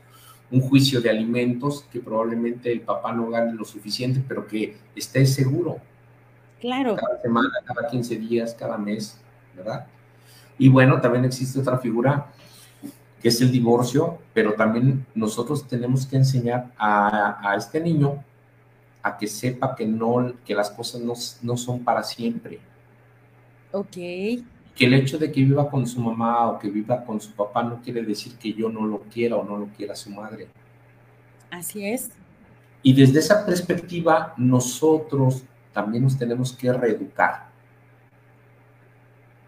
un 0.52 0.62
juicio 0.62 1.02
de 1.02 1.10
alimentos 1.10 1.86
que 1.92 2.00
probablemente 2.00 2.72
el 2.72 2.82
papá 2.82 3.14
no 3.14 3.30
gane 3.30 3.54
lo 3.54 3.66
suficiente, 3.66 4.24
pero 4.28 4.48
que 4.48 4.78
esté 4.96 5.26
seguro. 5.26 5.78
Claro. 6.60 6.96
Cada 6.96 7.22
semana, 7.22 7.50
cada 7.66 7.88
15 7.88 8.16
días, 8.18 8.56
cada 8.58 8.78
mes, 8.78 9.20
¿verdad? 9.56 9.86
Y 10.58 10.70
bueno, 10.70 11.00
también 11.00 11.26
existe 11.26 11.60
otra 11.60 11.78
figura 11.78 12.28
que 13.22 13.30
es 13.30 13.42
el 13.42 13.52
divorcio, 13.52 14.18
pero 14.34 14.54
también 14.54 15.06
nosotros 15.14 15.68
tenemos 15.68 16.06
que 16.06 16.16
enseñar 16.16 16.72
a, 16.78 17.50
a 17.50 17.56
este 17.56 17.80
niño 17.82 18.24
a 19.04 19.18
que 19.18 19.28
sepa 19.28 19.76
que 19.76 19.86
no, 19.86 20.34
que 20.46 20.56
las 20.56 20.70
cosas 20.72 21.02
no, 21.02 21.14
no 21.42 21.58
son 21.58 21.84
para 21.84 22.04
siempre. 22.04 22.60
Ok 23.72 23.98
que 24.80 24.86
el 24.86 24.94
hecho 24.94 25.18
de 25.18 25.30
que 25.30 25.44
viva 25.44 25.70
con 25.70 25.86
su 25.86 26.00
mamá 26.00 26.52
o 26.52 26.58
que 26.58 26.70
viva 26.70 27.04
con 27.04 27.20
su 27.20 27.34
papá 27.34 27.62
no 27.62 27.82
quiere 27.82 28.02
decir 28.02 28.38
que 28.38 28.54
yo 28.54 28.70
no 28.70 28.86
lo 28.86 29.02
quiera 29.02 29.36
o 29.36 29.44
no 29.44 29.58
lo 29.58 29.66
quiera 29.76 29.94
su 29.94 30.10
madre. 30.10 30.48
Así 31.52 31.86
es. 31.86 32.12
Y 32.82 32.94
desde 32.94 33.20
esa 33.20 33.46
perspectiva, 33.46 34.34
nosotros 34.38 35.44
también 35.74 36.06
nos 36.06 36.18
tenemos 36.18 36.54
que 36.54 36.72
reeducar. 36.72 37.50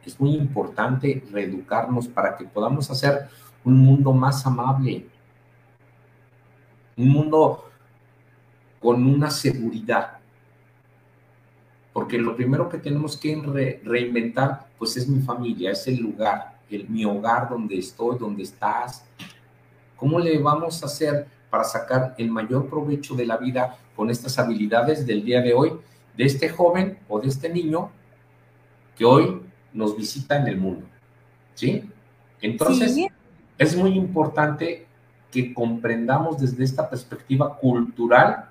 Es 0.05 0.19
muy 0.19 0.35
importante 0.35 1.23
reeducarnos 1.31 2.09
para 2.09 2.35
que 2.35 2.43
podamos 2.43 2.91
hacer 2.91 3.29
un 3.63 3.77
mundo 3.77 4.11
más 4.11 4.45
amable, 4.45 5.05
un 6.97 7.07
mundo 7.07 7.69
con 8.81 9.05
una 9.05 9.29
seguridad, 9.29 10.17
porque 11.93 12.17
lo 12.17 12.35
primero 12.35 12.69
que 12.69 12.77
tenemos 12.77 13.17
que 13.17 13.81
reinventar, 13.83 14.67
pues 14.77 14.95
es 14.97 15.07
mi 15.07 15.21
familia, 15.21 15.71
es 15.71 15.87
el 15.87 15.97
lugar, 15.97 16.59
el, 16.69 16.87
mi 16.87 17.03
hogar 17.03 17.49
donde 17.49 17.77
estoy, 17.77 18.17
donde 18.17 18.43
estás. 18.43 19.05
¿Cómo 19.97 20.19
le 20.19 20.37
vamos 20.39 20.81
a 20.81 20.85
hacer 20.85 21.27
para 21.49 21.63
sacar 21.63 22.15
el 22.17 22.31
mayor 22.31 22.69
provecho 22.69 23.13
de 23.13 23.25
la 23.25 23.37
vida 23.37 23.77
con 23.95 24.09
estas 24.09 24.39
habilidades 24.39 25.05
del 25.05 25.25
día 25.25 25.41
de 25.41 25.53
hoy, 25.53 25.73
de 26.15 26.23
este 26.23 26.49
joven 26.49 26.97
o 27.09 27.19
de 27.19 27.27
este 27.27 27.49
niño 27.49 27.91
que 28.97 29.03
hoy 29.03 29.41
nos 29.73 29.97
visita 29.97 30.37
en 30.37 30.47
el 30.47 30.57
mundo? 30.57 30.85
¿Sí? 31.55 31.83
Entonces, 32.41 32.95
es 33.57 33.75
muy 33.75 33.91
importante 33.97 34.87
que 35.29 35.53
comprendamos 35.53 36.39
desde 36.39 36.63
esta 36.63 36.89
perspectiva 36.89 37.57
cultural 37.57 38.50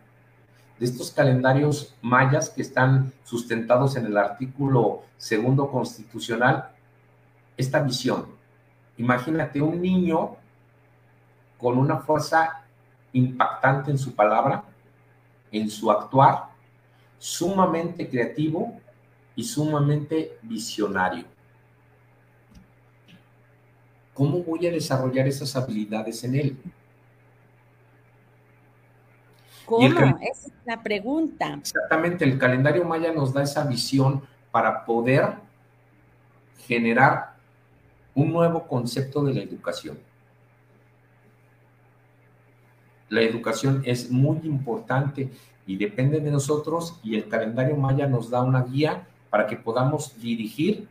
de 0.81 0.87
estos 0.87 1.11
calendarios 1.11 1.95
mayas 2.01 2.49
que 2.49 2.63
están 2.63 3.13
sustentados 3.23 3.97
en 3.97 4.07
el 4.07 4.17
artículo 4.17 5.03
segundo 5.19 5.71
constitucional, 5.71 6.71
esta 7.55 7.83
visión. 7.83 8.25
Imagínate 8.97 9.61
un 9.61 9.83
niño 9.83 10.37
con 11.59 11.77
una 11.77 11.99
fuerza 11.99 12.65
impactante 13.13 13.91
en 13.91 13.99
su 13.99 14.15
palabra, 14.15 14.65
en 15.53 15.69
su 15.69 15.91
actuar, 15.91 16.45
sumamente 17.19 18.09
creativo 18.09 18.81
y 19.37 19.45
sumamente 19.45 20.39
visionario. 20.41 21.27
¿Cómo 24.15 24.43
voy 24.43 24.67
a 24.67 24.71
desarrollar 24.71 25.29
esas 25.29 25.55
habilidades 25.57 26.25
en 26.25 26.35
él? 26.37 26.57
¿Cómo? 29.71 29.87
Esa 29.87 30.19
es 30.21 30.53
la 30.65 30.83
pregunta. 30.83 31.55
Exactamente, 31.61 32.25
el 32.25 32.37
calendario 32.39 32.85
maya 32.85 33.13
nos 33.13 33.33
da 33.33 33.45
esa 33.45 33.65
visión 33.65 34.21
para 34.51 34.85
poder 34.85 35.35
generar 36.67 37.37
un 38.13 38.33
nuevo 38.33 38.67
concepto 38.67 39.23
de 39.23 39.33
la 39.33 39.43
educación. 39.43 39.97
La 43.09 43.21
educación 43.21 43.83
es 43.87 44.11
muy 44.11 44.39
importante 44.43 45.31
y 45.69 45.77
depende 45.77 46.19
de 46.19 46.33
nosotros 46.33 46.99
y 47.05 47.15
el 47.15 47.29
calendario 47.29 47.77
maya 47.77 48.09
nos 48.09 48.29
da 48.29 48.43
una 48.43 48.65
guía 48.65 49.07
para 49.31 49.47
que 49.47 49.57
podamos 49.57 50.21
dirigir 50.21 50.89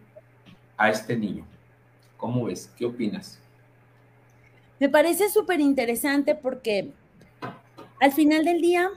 a 0.78 0.90
este 0.90 1.18
niño. 1.18 1.46
¿Cómo 2.16 2.46
ves? 2.46 2.74
¿Qué 2.78 2.86
opinas? 2.86 3.42
Me 4.80 4.88
parece 4.88 5.30
súper 5.30 5.60
interesante 5.60 6.34
porque 6.34 6.94
al 8.00 8.12
final 8.12 8.46
del 8.46 8.62
día, 8.62 8.90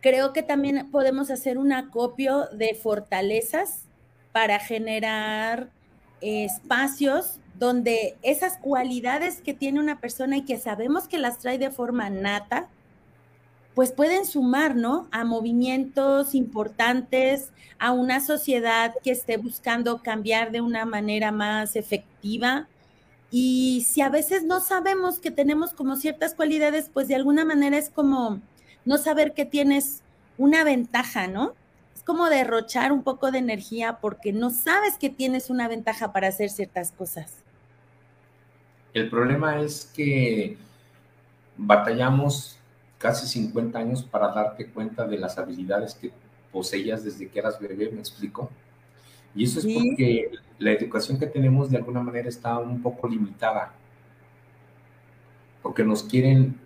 creo 0.00 0.32
que 0.32 0.42
también 0.42 0.90
podemos 0.90 1.30
hacer 1.30 1.58
un 1.58 1.72
acopio 1.72 2.46
de 2.52 2.74
fortalezas 2.74 3.82
para 4.32 4.58
generar 4.58 5.70
espacios 6.20 7.40
donde 7.58 8.16
esas 8.22 8.56
cualidades 8.58 9.40
que 9.40 9.54
tiene 9.54 9.80
una 9.80 10.00
persona 10.00 10.36
y 10.36 10.44
que 10.44 10.58
sabemos 10.58 11.08
que 11.08 11.18
las 11.18 11.38
trae 11.38 11.58
de 11.58 11.70
forma 11.70 12.08
nata, 12.08 12.68
pues 13.74 13.92
pueden 13.92 14.24
sumar. 14.26 14.76
A 15.10 15.24
movimientos 15.24 16.34
importantes, 16.34 17.50
a 17.78 17.92
una 17.92 18.20
sociedad 18.20 18.94
que 19.02 19.10
esté 19.10 19.36
buscando 19.36 20.02
cambiar 20.02 20.50
de 20.50 20.60
una 20.60 20.84
manera 20.84 21.32
más 21.32 21.74
efectiva. 21.74 22.68
Y 23.30 23.86
si 23.88 24.00
a 24.00 24.08
veces 24.08 24.44
no 24.44 24.60
sabemos 24.60 25.18
que 25.18 25.30
tenemos 25.30 25.72
como 25.72 25.96
ciertas 25.96 26.34
cualidades, 26.34 26.90
pues 26.92 27.08
de 27.08 27.14
alguna 27.14 27.44
manera 27.44 27.76
es 27.76 27.90
como 27.90 28.40
no 28.84 28.96
saber 28.98 29.34
que 29.34 29.44
tienes 29.44 30.02
una 30.38 30.64
ventaja, 30.64 31.26
¿no? 31.26 31.54
Es 31.94 32.02
como 32.02 32.30
derrochar 32.30 32.92
un 32.92 33.02
poco 33.02 33.30
de 33.30 33.38
energía 33.38 33.98
porque 34.00 34.32
no 34.32 34.50
sabes 34.50 34.96
que 34.96 35.10
tienes 35.10 35.50
una 35.50 35.68
ventaja 35.68 36.12
para 36.12 36.28
hacer 36.28 36.48
ciertas 36.48 36.92
cosas. 36.92 37.34
El 38.94 39.10
problema 39.10 39.60
es 39.60 39.90
que 39.94 40.56
batallamos 41.56 42.58
casi 42.96 43.26
50 43.26 43.78
años 43.78 44.02
para 44.02 44.28
darte 44.28 44.66
cuenta 44.70 45.06
de 45.06 45.18
las 45.18 45.36
habilidades 45.36 45.94
que 45.94 46.10
poseías 46.50 47.04
desde 47.04 47.28
que 47.28 47.38
eras 47.38 47.60
bebé, 47.60 47.90
me 47.90 48.00
explico. 48.00 48.50
Y 49.34 49.44
eso 49.44 49.60
es 49.60 49.66
porque 49.66 50.30
la 50.58 50.72
educación 50.72 51.18
que 51.18 51.26
tenemos 51.26 51.70
de 51.70 51.76
alguna 51.76 52.02
manera 52.02 52.28
está 52.28 52.58
un 52.58 52.82
poco 52.82 53.08
limitada, 53.08 53.72
porque 55.62 55.84
nos 55.84 56.02
quieren 56.02 56.58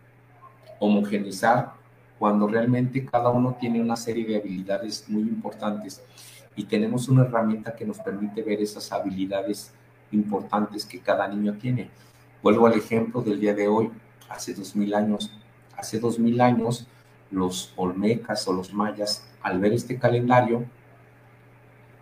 homogenizar 0.78 1.72
cuando 2.18 2.46
realmente 2.46 3.04
cada 3.04 3.30
uno 3.30 3.56
tiene 3.58 3.80
una 3.80 3.96
serie 3.96 4.24
de 4.24 4.36
habilidades 4.36 5.04
muy 5.08 5.22
importantes 5.22 6.02
y 6.54 6.64
tenemos 6.64 7.08
una 7.08 7.24
herramienta 7.24 7.74
que 7.74 7.84
nos 7.84 7.98
permite 7.98 8.42
ver 8.42 8.60
esas 8.60 8.92
habilidades 8.92 9.72
importantes 10.12 10.84
que 10.84 11.00
cada 11.00 11.26
niño 11.28 11.54
tiene. 11.54 11.90
Vuelvo 12.42 12.66
al 12.66 12.74
ejemplo 12.74 13.22
del 13.22 13.40
día 13.40 13.54
de 13.54 13.68
hoy, 13.68 13.90
hace 14.28 14.54
dos 14.54 14.76
mil 14.76 14.94
años. 14.94 15.32
Hace 15.76 15.98
dos 15.98 16.18
mil 16.18 16.40
años, 16.40 16.86
los 17.30 17.72
olmecas 17.76 18.46
o 18.46 18.52
los 18.52 18.72
mayas, 18.72 19.26
al 19.42 19.58
ver 19.58 19.72
este 19.72 19.98
calendario, 19.98 20.64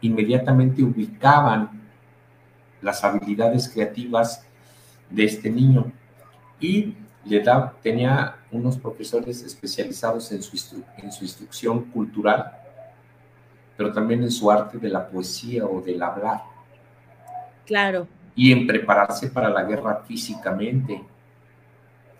inmediatamente 0.00 0.82
ubicaban 0.82 1.70
las 2.80 3.04
habilidades 3.04 3.68
creativas 3.68 4.44
de 5.10 5.24
este 5.24 5.50
niño 5.50 5.92
y 6.58 6.94
le 7.24 7.40
da, 7.40 7.74
tenía 7.82 8.36
unos 8.50 8.78
profesores 8.78 9.42
especializados 9.42 10.32
en 10.32 10.42
su, 10.42 10.82
en 10.96 11.12
su 11.12 11.24
instrucción 11.24 11.84
cultural, 11.90 12.52
pero 13.76 13.92
también 13.92 14.22
en 14.22 14.30
su 14.30 14.50
arte 14.50 14.78
de 14.78 14.88
la 14.88 15.06
poesía 15.08 15.66
o 15.66 15.80
del 15.80 16.02
hablar. 16.02 16.42
Claro. 17.66 18.06
Y 18.34 18.52
en 18.52 18.66
prepararse 18.66 19.28
para 19.28 19.50
la 19.50 19.62
guerra 19.64 20.02
físicamente. 20.06 21.02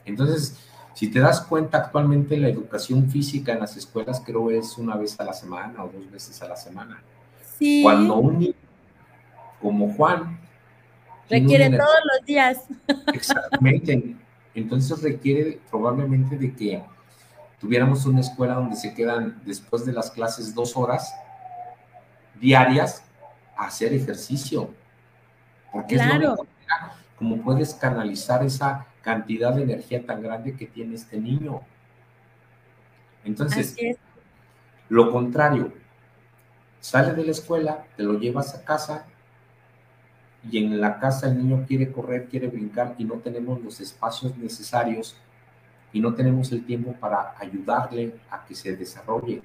Entonces, 0.04 0.58
si 0.94 1.10
te 1.10 1.20
das 1.20 1.40
cuenta, 1.40 1.78
actualmente 1.78 2.36
la 2.36 2.48
educación 2.48 3.08
física 3.08 3.52
en 3.52 3.60
las 3.60 3.76
escuelas 3.76 4.22
creo 4.24 4.50
es 4.50 4.76
una 4.76 4.96
vez 4.96 5.18
a 5.18 5.24
la 5.24 5.32
semana 5.32 5.84
o 5.84 5.88
dos 5.88 6.10
veces 6.10 6.40
a 6.42 6.48
la 6.48 6.56
semana. 6.56 7.02
Sí. 7.60 7.82
Cuando 7.84 8.16
un 8.16 8.38
niño 8.40 8.54
como 9.62 9.92
Juan... 9.94 10.40
Requiere 11.28 11.70
todos 11.70 12.00
los 12.12 12.26
días. 12.26 12.64
Exactamente. 13.14 14.16
Entonces 14.52 15.00
requiere 15.00 15.60
probablemente 15.70 16.36
de 16.36 16.52
que 16.52 16.82
tuviéramos 17.60 18.04
una 18.04 18.20
escuela 18.20 18.54
donde 18.54 18.74
se 18.74 18.92
quedan 18.94 19.40
después 19.44 19.86
de 19.86 19.92
las 19.92 20.10
clases 20.10 20.52
dos 20.52 20.76
horas 20.76 21.14
diarias 22.40 23.04
a 23.56 23.66
hacer 23.66 23.92
ejercicio. 23.92 24.74
Porque 25.70 25.94
es 25.94 26.18
lo 26.18 26.36
como 27.20 27.36
puedes 27.42 27.74
canalizar 27.74 28.42
esa 28.42 28.86
cantidad 29.02 29.52
de 29.52 29.64
energía 29.64 30.04
tan 30.04 30.22
grande 30.22 30.56
que 30.56 30.66
tiene 30.66 30.94
este 30.94 31.20
niño. 31.20 31.60
Entonces, 33.24 33.76
lo 34.88 35.12
contrario, 35.12 35.70
sale 36.80 37.12
de 37.14 37.24
la 37.24 37.30
escuela, 37.30 37.84
te 37.96 38.02
lo 38.02 38.18
llevas 38.18 38.54
a 38.54 38.64
casa 38.64 39.06
y 40.50 40.58
en 40.58 40.80
la 40.80 40.98
casa 40.98 41.28
el 41.28 41.38
niño 41.38 41.64
quiere 41.66 41.92
correr, 41.92 42.28
quiere 42.28 42.48
brincar 42.48 42.94
y 42.98 43.04
no 43.04 43.16
tenemos 43.16 43.62
los 43.62 43.80
espacios 43.80 44.36
necesarios 44.38 45.16
y 45.92 46.00
no 46.00 46.14
tenemos 46.14 46.50
el 46.52 46.64
tiempo 46.64 46.92
para 46.94 47.34
ayudarle 47.38 48.14
a 48.30 48.44
que 48.44 48.54
se 48.54 48.76
desarrolle. 48.76 49.42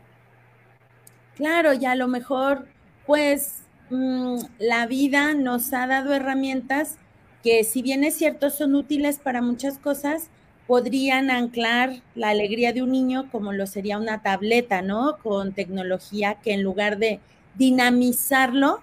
Claro, 1.36 1.74
y 1.74 1.86
a 1.86 1.96
lo 1.96 2.08
mejor, 2.08 2.66
pues, 3.06 3.64
mm, 3.90 4.38
la 4.60 4.88
vida 4.88 5.34
nos 5.34 5.74
ha 5.74 5.86
dado 5.88 6.14
herramientas 6.14 6.98
que 7.44 7.64
si 7.64 7.82
bien 7.82 8.04
es 8.04 8.16
cierto 8.16 8.50
son 8.50 8.74
útiles 8.74 9.20
para 9.20 9.42
muchas 9.42 9.78
cosas, 9.78 10.30
podrían 10.68 11.30
anclar 11.30 12.02
la 12.16 12.30
alegría 12.30 12.74
de 12.74 12.82
un 12.82 12.92
niño 12.92 13.30
como 13.32 13.54
lo 13.54 13.68
sería 13.68 13.98
una 13.98 14.22
tableta, 14.22 14.82
¿no? 14.82 15.18
Con 15.22 15.54
tecnología 15.54 16.36
que 16.36 16.54
en 16.54 16.64
lugar 16.64 16.98
de 16.98 17.20
dinamizarlo, 17.56 18.82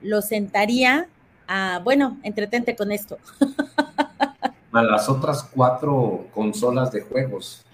lo 0.00 0.22
sentaría 0.22 1.08
a, 1.46 1.80
bueno, 1.82 2.18
entretente 2.22 2.76
con 2.76 2.92
esto. 2.92 3.18
A 4.72 4.82
las 4.82 5.08
otras 5.08 5.42
cuatro 5.42 6.26
consolas 6.32 6.92
de 6.92 7.00
juegos. 7.00 7.64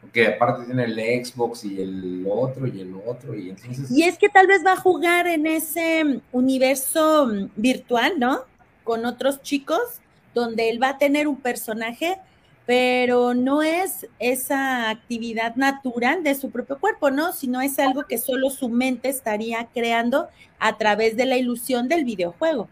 Porque 0.00 0.26
aparte 0.26 0.64
tiene 0.64 0.84
el 0.84 1.24
Xbox 1.24 1.64
y 1.64 1.80
el 1.80 2.26
otro 2.28 2.66
y 2.66 2.80
el 2.80 2.94
otro 3.06 3.34
y 3.36 3.50
entonces... 3.50 3.90
Y 3.90 4.02
es 4.02 4.16
que 4.18 4.28
tal 4.28 4.46
vez 4.46 4.64
va 4.64 4.72
a 4.72 4.76
jugar 4.76 5.26
en 5.26 5.46
ese 5.46 6.20
universo 6.32 7.28
virtual, 7.56 8.14
¿no? 8.18 8.40
con 8.88 9.04
otros 9.04 9.42
chicos, 9.42 10.00
donde 10.34 10.70
él 10.70 10.82
va 10.82 10.88
a 10.88 10.98
tener 10.98 11.28
un 11.28 11.36
personaje, 11.36 12.16
pero 12.68 13.32
no 13.32 13.62
es 13.62 14.06
esa 14.18 14.90
actividad 14.90 15.56
natural 15.56 16.22
de 16.22 16.34
su 16.34 16.50
propio 16.50 16.78
cuerpo, 16.78 17.10
¿no? 17.10 17.32
Sino 17.32 17.62
es 17.62 17.78
algo 17.78 18.04
que 18.06 18.18
solo 18.18 18.50
su 18.50 18.68
mente 18.68 19.08
estaría 19.08 19.66
creando 19.72 20.28
a 20.58 20.76
través 20.76 21.16
de 21.16 21.24
la 21.24 21.38
ilusión 21.38 21.88
del 21.88 22.04
videojuego. 22.04 22.68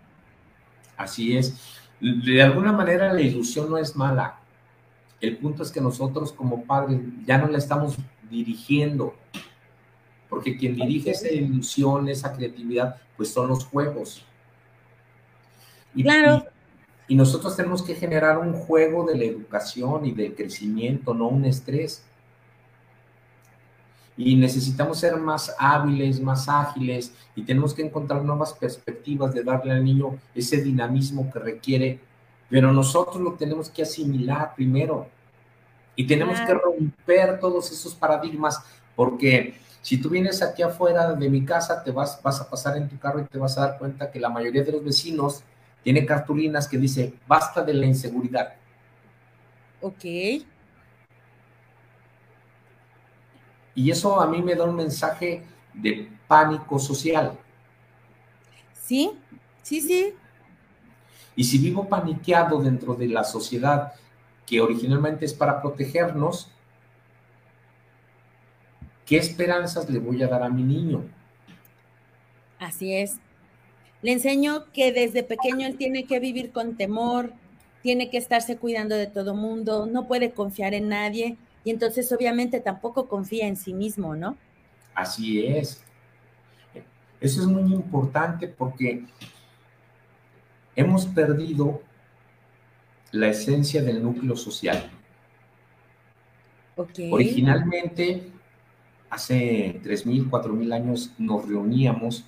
Así 0.99 1.35
es. 1.35 1.81
De 1.99 2.43
alguna 2.43 2.73
manera 2.73 3.11
la 3.11 3.23
ilusión 3.23 3.71
no 3.71 3.79
es 3.79 3.97
mala. 3.97 4.39
El 5.19 5.39
punto 5.39 5.63
es 5.63 5.73
que 5.73 5.81
nosotros 5.81 6.31
como 6.31 6.65
padres 6.65 7.01
ya 7.25 7.39
no 7.39 7.47
la 7.49 7.57
estamos 7.57 7.97
dirigiendo, 8.29 9.15
porque 10.29 10.59
quien 10.59 10.75
dirige 10.75 11.13
esa 11.13 11.33
ilusión, 11.33 12.11
esa 12.11 12.35
creatividad, 12.35 12.97
pues 13.17 13.33
son 13.33 13.49
los 13.49 13.65
juegos. 13.65 14.23
Y, 15.95 16.03
claro. 16.03 16.45
Y, 16.45 16.56
nosotros 17.15 17.57
tenemos 17.57 17.83
que 17.83 17.95
generar 17.95 18.39
un 18.39 18.53
juego 18.53 19.05
de 19.07 19.17
la 19.17 19.25
educación 19.25 20.07
y 20.07 20.13
del 20.13 20.35
crecimiento, 20.35 21.15
no 21.15 21.29
un 21.29 21.45
estrés. 21.45 22.03
Y 24.17 24.35
necesitamos 24.35 24.99
ser 24.99 25.17
más 25.17 25.55
hábiles, 25.59 26.21
más 26.21 26.49
ágiles, 26.49 27.15
y 27.37 27.43
tenemos 27.43 27.75
que 27.75 27.83
encontrar 27.83 28.25
nuevas 28.25 28.55
perspectivas 28.55 29.33
de 29.35 29.45
darle 29.45 29.73
al 29.73 29.85
niño 29.85 30.17
ese 30.35 30.63
dinamismo 30.63 31.31
que 31.31 31.39
requiere, 31.39 32.01
pero 32.49 32.73
nosotros 32.73 33.21
lo 33.21 33.35
tenemos 33.35 33.69
que 33.69 33.83
asimilar 33.83 34.55
primero. 34.57 35.07
Y 35.95 36.07
tenemos 36.07 36.41
que 36.41 36.55
romper 36.55 37.39
todos 37.39 37.71
esos 37.71 37.95
paradigmas, 37.95 38.61
porque 38.97 39.55
si 39.81 39.99
tú 39.99 40.09
vienes 40.09 40.43
aquí 40.43 40.63
afuera 40.63 41.13
de 41.13 41.31
mi 41.31 41.45
casa, 41.45 41.85
te 41.85 41.93
vas, 41.93 42.21
vas 42.23 42.41
a 42.41 42.51
pasar 42.51 42.77
en 42.77 42.89
tu 42.89 42.99
carro 42.99 43.21
y 43.21 43.25
te 43.25 43.39
vas 43.39 43.57
a 43.57 43.61
dar 43.61 43.79
cuenta 43.79 44.11
que 44.11 44.19
la 44.19 44.29
mayoría 44.29 44.65
de 44.65 44.73
los 44.73 44.85
vecinos 44.85 45.45
tiene 45.87 46.05
cartulinas 46.05 46.67
que 46.67 46.79
dice, 46.79 47.15
basta 47.29 47.63
de 47.63 47.73
la 47.73 47.87
inseguridad. 47.87 48.55
Ok. 49.81 50.05
Y 53.73 53.91
eso 53.93 54.21
a 54.21 54.27
mí 54.27 54.43
me 54.43 54.57
da 54.57 54.65
un 54.65 54.75
mensaje 54.75 55.45
de 55.73 56.11
pánico 56.27 56.81
social. 56.81 57.39
Sí, 58.73 59.13
sí, 59.63 59.81
sí. 59.81 60.15
Y 61.37 61.45
si 61.45 61.59
vivo 61.59 61.89
paniqueado 61.89 62.61
dentro 62.61 62.97
de 62.97 63.07
la 63.07 63.23
sociedad 63.23 63.93
que 64.45 64.61
originalmente 64.61 65.25
es 65.25 65.35
para 65.35 65.63
protegernos, 65.63 66.51
¿qué 69.05 69.19
esperanzas 69.19 69.89
le 69.89 70.01
voy 70.01 70.21
a 70.25 70.27
dar 70.27 70.43
a 70.43 70.49
mi 70.49 70.65
niño? 70.65 71.05
Así 72.59 72.93
es. 72.93 73.21
Le 74.03 74.13
enseño 74.13 74.65
que 74.73 74.93
desde 74.93 75.23
pequeño 75.23 75.67
él 75.67 75.77
tiene 75.77 76.05
que 76.05 76.21
vivir 76.21 76.53
con 76.53 76.77
temor, 76.77 77.33
tiene 77.83 78.11
que 78.11 78.19
estarse 78.19 78.57
cuidando 78.57 78.95
de 78.97 79.07
todo 79.07 79.35
mundo, 79.35 79.87
no 79.87 80.07
puede 80.07 80.33
confiar 80.33 80.75
en 80.75 80.89
nadie 80.89 81.37
y 81.65 81.71
entonces 81.71 82.11
obviamente 82.13 82.61
tampoco 82.61 83.09
confía 83.09 83.47
en 83.47 83.57
sí 83.57 83.73
mismo, 83.73 84.15
¿no? 84.15 84.37
Así 84.95 85.45
es. 85.47 85.83
Eso 87.21 87.41
es 87.41 87.47
muy 87.47 87.73
importante 87.73 88.47
porque 88.49 89.05
hemos 90.75 91.07
perdido 91.07 91.83
la 93.13 93.29
esencia 93.29 93.83
del 93.83 94.03
núcleo 94.03 94.37
social. 94.37 94.91
Originalmente, 97.11 98.31
hace 99.09 99.81
3.000, 99.83 100.29
4.000 100.29 100.75
años, 100.75 101.13
nos 101.19 101.49
reuníamos 101.49 102.25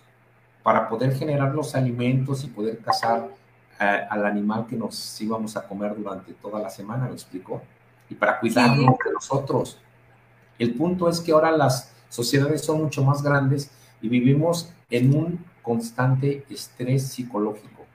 para 0.68 0.86
poder 0.86 1.14
generar 1.16 1.54
los 1.54 1.74
alimentos 1.74 2.44
y 2.44 2.48
poder 2.48 2.76
cazar 2.80 3.26
eh, 3.80 4.00
al 4.10 4.26
animal 4.26 4.66
que 4.66 4.76
nos 4.76 5.18
íbamos 5.18 5.56
a 5.56 5.66
comer 5.66 5.96
durante 5.96 6.34
toda 6.34 6.60
la 6.60 6.68
semana, 6.68 7.06
¿me 7.06 7.14
explicó? 7.14 7.62
Y 8.10 8.14
para 8.14 8.38
cuidarnos 8.38 8.98
de 9.02 9.12
nosotros. 9.14 9.78
El 10.58 10.74
punto 10.74 11.08
es 11.08 11.22
que 11.22 11.32
ahora 11.32 11.52
las 11.52 11.94
sociedades 12.10 12.60
son 12.60 12.82
mucho 12.82 13.02
más 13.02 13.22
grandes 13.22 13.70
y 14.02 14.10
vivimos 14.10 14.70
en 14.90 15.16
un 15.16 15.42
constante 15.62 16.44
estrés 16.50 17.06
psicológico. 17.06 17.86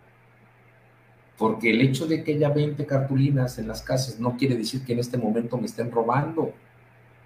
Porque 1.38 1.70
el 1.70 1.80
hecho 1.80 2.08
de 2.08 2.24
que 2.24 2.34
haya 2.34 2.50
20 2.50 2.88
cartulinas 2.88 3.60
en 3.60 3.68
las 3.68 3.84
casas 3.84 4.20
no 4.20 4.36
quiere 4.36 4.58
decir 4.58 4.84
que 4.84 4.94
en 4.94 5.00
este 5.00 5.20
momento 5.20 5.60
me 5.60 5.68
estén 5.68 5.92
robando. 5.92 6.52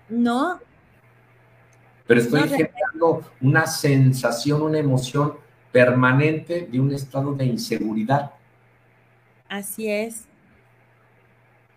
No. 0.09 0.59
Pero 2.07 2.21
estoy 2.21 2.47
generando 2.47 3.29
una 3.41 3.67
sensación, 3.67 4.61
una 4.61 4.79
emoción 4.79 5.33
permanente 5.71 6.67
de 6.71 6.79
un 6.79 6.93
estado 6.93 7.35
de 7.35 7.45
inseguridad. 7.45 8.31
Así 9.49 9.89
es. 9.89 10.25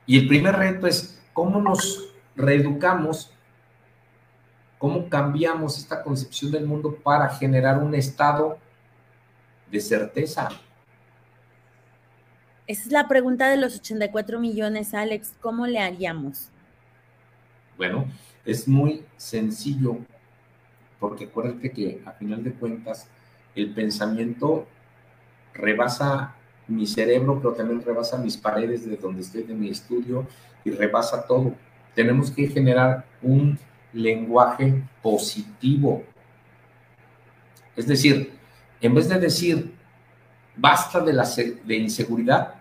Y 0.07 0.19
el 0.19 0.29
primer 0.29 0.57
reto 0.57 0.87
es 0.87 1.21
cómo 1.33 1.61
nos 1.61 2.15
reeducamos, 2.37 3.33
cómo 4.79 5.09
cambiamos 5.09 5.79
esta 5.79 6.03
concepción 6.03 6.51
del 6.53 6.67
mundo 6.67 6.97
para 6.97 7.29
generar 7.29 7.83
un 7.83 7.95
estado 7.95 8.59
de 9.71 9.81
certeza. 9.81 10.49
Esa 12.67 12.83
es 12.83 12.93
la 12.93 13.09
pregunta 13.09 13.49
de 13.49 13.57
los 13.57 13.77
84 13.77 14.39
millones, 14.39 14.95
Alex. 14.95 15.35
¿Cómo 15.41 15.67
le 15.67 15.81
haríamos? 15.81 16.51
Bueno, 17.77 18.05
es 18.45 18.69
muy 18.69 19.05
sencillo, 19.17 19.99
porque 21.01 21.25
acuérdate 21.25 21.73
que 21.73 22.03
a 22.05 22.13
final 22.13 22.45
de 22.45 22.53
cuentas 22.53 23.09
el 23.57 23.73
pensamiento 23.75 24.67
rebasa 25.55 26.37
mi 26.69 26.87
cerebro, 26.87 27.41
pero 27.41 27.55
también 27.55 27.83
rebasa 27.83 28.19
mis 28.19 28.37
paredes 28.37 28.87
de 28.87 28.97
donde 28.97 29.23
estoy 29.23 29.43
de 29.43 29.55
mi 29.55 29.71
estudio 29.71 30.27
y 30.65 30.71
rebasa 30.71 31.27
todo. 31.27 31.55
Tenemos 31.95 32.31
que 32.31 32.47
generar 32.47 33.05
un 33.23 33.59
lenguaje 33.93 34.85
positivo. 35.03 36.05
Es 37.75 37.87
decir, 37.87 38.33
en 38.81 38.95
vez 38.95 39.09
de 39.09 39.19
decir 39.19 39.75
basta 40.57 41.01
de 41.01 41.13
la 41.13 41.25
de 41.65 41.77
inseguridad, 41.77 42.55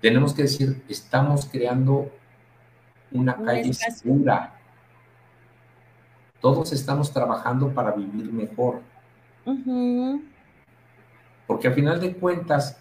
tenemos 0.00 0.34
que 0.34 0.42
decir 0.42 0.84
estamos 0.88 1.46
creando 1.46 2.12
una 3.10 3.34
calle 3.36 3.72
segura. 3.72 4.60
Todos 6.40 6.72
estamos 6.72 7.12
trabajando 7.12 7.72
para 7.72 7.92
vivir 7.92 8.32
mejor. 8.32 8.80
Porque 11.46 11.68
al 11.68 11.74
final 11.74 12.00
de 12.00 12.14
cuentas, 12.14 12.78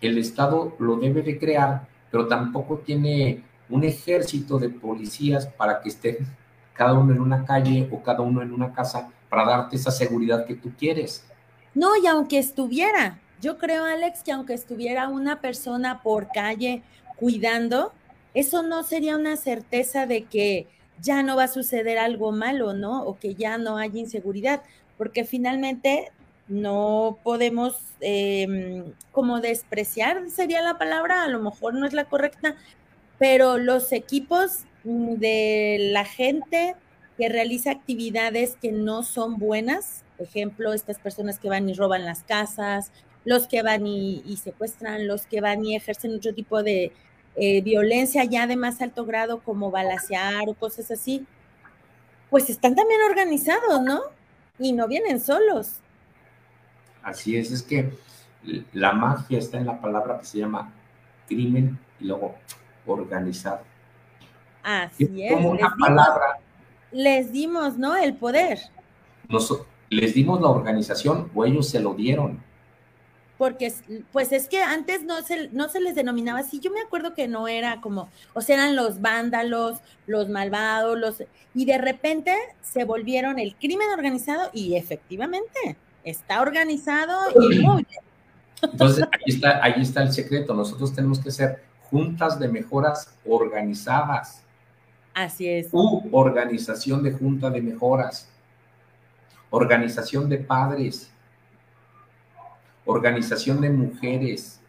el 0.00 0.18
Estado 0.18 0.74
lo 0.78 0.96
debe 0.96 1.22
de 1.22 1.38
crear, 1.38 1.86
pero 2.10 2.26
tampoco 2.26 2.78
tiene 2.78 3.44
un 3.68 3.84
ejército 3.84 4.58
de 4.58 4.68
policías 4.68 5.46
para 5.46 5.80
que 5.80 5.90
estén 5.90 6.16
cada 6.72 6.94
uno 6.94 7.12
en 7.12 7.20
una 7.20 7.44
calle 7.44 7.88
o 7.92 8.02
cada 8.02 8.20
uno 8.22 8.42
en 8.42 8.52
una 8.52 8.72
casa 8.72 9.10
para 9.28 9.44
darte 9.44 9.76
esa 9.76 9.90
seguridad 9.90 10.44
que 10.44 10.54
tú 10.54 10.72
quieres. 10.78 11.24
No, 11.74 11.96
y 11.96 12.06
aunque 12.06 12.38
estuviera, 12.38 13.20
yo 13.40 13.58
creo, 13.58 13.84
Alex, 13.84 14.22
que 14.22 14.32
aunque 14.32 14.54
estuviera 14.54 15.08
una 15.08 15.40
persona 15.40 16.02
por 16.02 16.28
calle 16.32 16.82
cuidando, 17.16 17.92
eso 18.34 18.62
no 18.62 18.82
sería 18.82 19.16
una 19.16 19.36
certeza 19.36 20.06
de 20.06 20.24
que 20.24 20.66
ya 21.02 21.22
no 21.22 21.36
va 21.36 21.44
a 21.44 21.48
suceder 21.48 21.98
algo 21.98 22.32
malo, 22.32 22.72
¿no? 22.72 23.04
O 23.04 23.18
que 23.18 23.34
ya 23.34 23.58
no 23.58 23.78
haya 23.78 23.98
inseguridad, 23.98 24.62
porque 24.98 25.24
finalmente 25.24 26.12
no 26.48 27.18
podemos 27.22 27.76
em, 28.00 28.92
como 29.12 29.40
despreciar, 29.40 30.28
sería 30.30 30.62
la 30.62 30.78
palabra, 30.78 31.22
a 31.22 31.28
lo 31.28 31.40
mejor 31.40 31.74
no 31.74 31.86
es 31.86 31.92
la 31.92 32.06
correcta, 32.06 32.56
pero 33.18 33.58
los 33.58 33.92
equipos 33.92 34.64
de 34.84 35.90
la 35.92 36.04
gente 36.04 36.74
que 37.16 37.28
realiza 37.28 37.70
actividades 37.70 38.56
que 38.60 38.72
no 38.72 39.02
son 39.02 39.38
buenas, 39.38 40.04
ejemplo, 40.18 40.72
estas 40.72 40.98
personas 40.98 41.38
que 41.38 41.48
van 41.48 41.68
y 41.68 41.74
roban 41.74 42.04
las 42.04 42.22
casas, 42.22 42.92
los 43.24 43.46
que 43.46 43.62
van 43.62 43.86
y, 43.86 44.36
secuestran, 44.42 45.06
los 45.06 45.26
que 45.26 45.40
van 45.40 45.64
y 45.64 45.76
ejercen 45.76 46.14
otro 46.14 46.34
tipo 46.34 46.62
de 46.62 46.92
eh, 47.36 47.62
violencia 47.62 48.24
ya 48.24 48.46
de 48.46 48.56
más 48.56 48.80
alto 48.80 49.04
grado 49.04 49.40
como 49.40 49.70
balasear 49.70 50.48
o 50.48 50.54
cosas 50.54 50.90
así, 50.90 51.26
pues 52.28 52.50
están 52.50 52.74
también 52.74 53.00
organizados, 53.08 53.82
¿no? 53.82 54.00
Y 54.58 54.72
no 54.72 54.88
vienen 54.88 55.20
solos. 55.20 55.80
Así 57.02 57.36
es, 57.36 57.50
es 57.50 57.62
que 57.62 57.92
la 58.72 58.92
magia 58.92 59.38
está 59.38 59.58
en 59.58 59.66
la 59.66 59.80
palabra 59.80 60.18
que 60.18 60.26
se 60.26 60.38
llama 60.38 60.72
crimen 61.26 61.78
y 61.98 62.04
luego 62.06 62.34
organizado. 62.86 63.60
Así 64.62 65.22
es. 65.22 65.32
Como 65.32 65.50
una 65.50 65.74
palabra. 65.78 66.38
les 66.92 67.32
dimos, 67.32 67.78
¿no? 67.78 67.96
El 67.96 68.14
poder. 68.14 68.58
Nosotros, 69.28 69.66
les 69.88 70.14
dimos 70.14 70.40
la 70.40 70.48
organización 70.48 71.30
o 71.34 71.44
ellos 71.44 71.68
se 71.68 71.80
lo 71.80 71.94
dieron. 71.94 72.42
Porque, 73.40 73.72
pues 74.12 74.32
es 74.32 74.48
que 74.48 74.62
antes 74.62 75.02
no 75.04 75.22
se, 75.22 75.48
no 75.48 75.70
se 75.70 75.80
les 75.80 75.94
denominaba 75.94 76.40
así. 76.40 76.60
Yo 76.60 76.70
me 76.70 76.82
acuerdo 76.82 77.14
que 77.14 77.26
no 77.26 77.48
era 77.48 77.80
como, 77.80 78.10
o 78.34 78.42
sea, 78.42 78.56
eran 78.56 78.76
los 78.76 79.00
vándalos, 79.00 79.78
los 80.06 80.28
malvados, 80.28 80.98
los. 80.98 81.22
Y 81.54 81.64
de 81.64 81.78
repente 81.78 82.34
se 82.60 82.84
volvieron 82.84 83.38
el 83.38 83.56
crimen 83.56 83.88
organizado 83.96 84.50
y 84.52 84.74
efectivamente 84.74 85.78
está 86.04 86.42
organizado 86.42 87.18
y 87.34 87.60
muy 87.60 87.86
bien. 87.88 88.02
Entonces, 88.60 89.04
ahí 89.10 89.34
está, 89.34 89.64
ahí 89.64 89.80
está 89.80 90.02
el 90.02 90.12
secreto. 90.12 90.52
Nosotros 90.52 90.94
tenemos 90.94 91.18
que 91.18 91.30
ser 91.30 91.62
juntas 91.90 92.38
de 92.38 92.46
mejoras 92.46 93.16
organizadas. 93.26 94.44
Así 95.14 95.48
es. 95.48 95.68
U 95.72 96.10
organización 96.12 97.02
de 97.02 97.12
junta 97.12 97.48
de 97.48 97.62
mejoras. 97.62 98.28
Organización 99.48 100.28
de 100.28 100.36
padres. 100.36 101.10
Organización 102.90 103.60
de 103.60 103.70
mujeres. 103.70 104.60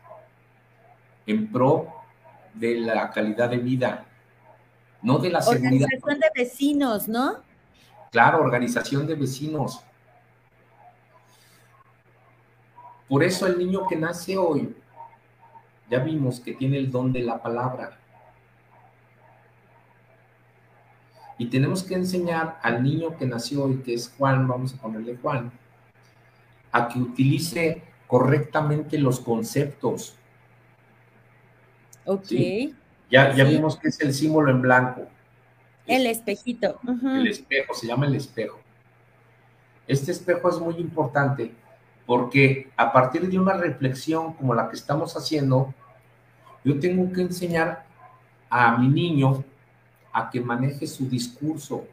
En 1.25 1.51
pro 1.51 1.87
de 2.53 2.79
la 2.79 3.11
calidad 3.11 3.49
de 3.49 3.57
vida. 3.57 4.05
No 5.01 5.17
de 5.17 5.29
la 5.29 5.41
seguridad. 5.41 5.87
Organización 5.87 6.19
de 6.19 6.27
vecinos, 6.35 7.07
¿no? 7.07 7.37
Claro, 8.11 8.41
organización 8.41 9.07
de 9.07 9.15
vecinos 9.15 9.83
Por 13.11 13.25
eso 13.25 13.45
el 13.45 13.57
niño 13.57 13.85
que 13.87 13.97
nace 13.97 14.37
hoy, 14.37 14.73
ya 15.89 15.99
vimos 15.99 16.39
que 16.39 16.53
tiene 16.53 16.77
el 16.77 16.89
don 16.89 17.11
de 17.11 17.21
la 17.21 17.41
palabra. 17.43 17.99
Y 21.37 21.47
tenemos 21.47 21.83
que 21.83 21.95
enseñar 21.95 22.57
al 22.63 22.81
niño 22.81 23.17
que 23.17 23.25
nació 23.25 23.65
hoy, 23.65 23.79
que 23.79 23.95
es 23.95 24.13
Juan, 24.17 24.47
vamos 24.47 24.73
a 24.73 24.77
ponerle 24.77 25.17
Juan, 25.21 25.51
a 26.71 26.87
que 26.87 26.99
utilice 26.99 27.83
correctamente 28.11 28.97
los 28.97 29.21
conceptos. 29.21 30.15
Ok. 32.03 32.27
Ya, 33.09 33.33
ya 33.33 33.45
vimos 33.45 33.77
que 33.77 33.87
es 33.87 34.01
el 34.01 34.13
símbolo 34.13 34.51
en 34.51 34.61
blanco. 34.61 35.07
El 35.87 36.05
espejito. 36.05 36.77
El 37.05 37.27
espejo, 37.27 37.73
se 37.73 37.87
llama 37.87 38.07
el 38.07 38.15
espejo. 38.15 38.59
Este 39.87 40.11
espejo 40.11 40.49
es 40.49 40.59
muy 40.59 40.75
importante 40.75 41.53
porque 42.05 42.69
a 42.75 42.91
partir 42.91 43.29
de 43.29 43.39
una 43.39 43.53
reflexión 43.53 44.33
como 44.33 44.53
la 44.53 44.67
que 44.67 44.75
estamos 44.75 45.15
haciendo, 45.15 45.73
yo 46.65 46.77
tengo 46.81 47.13
que 47.13 47.21
enseñar 47.21 47.85
a 48.49 48.75
mi 48.75 48.89
niño 48.89 49.41
a 50.11 50.29
que 50.29 50.41
maneje 50.41 50.85
su 50.85 51.07
discurso. 51.07 51.85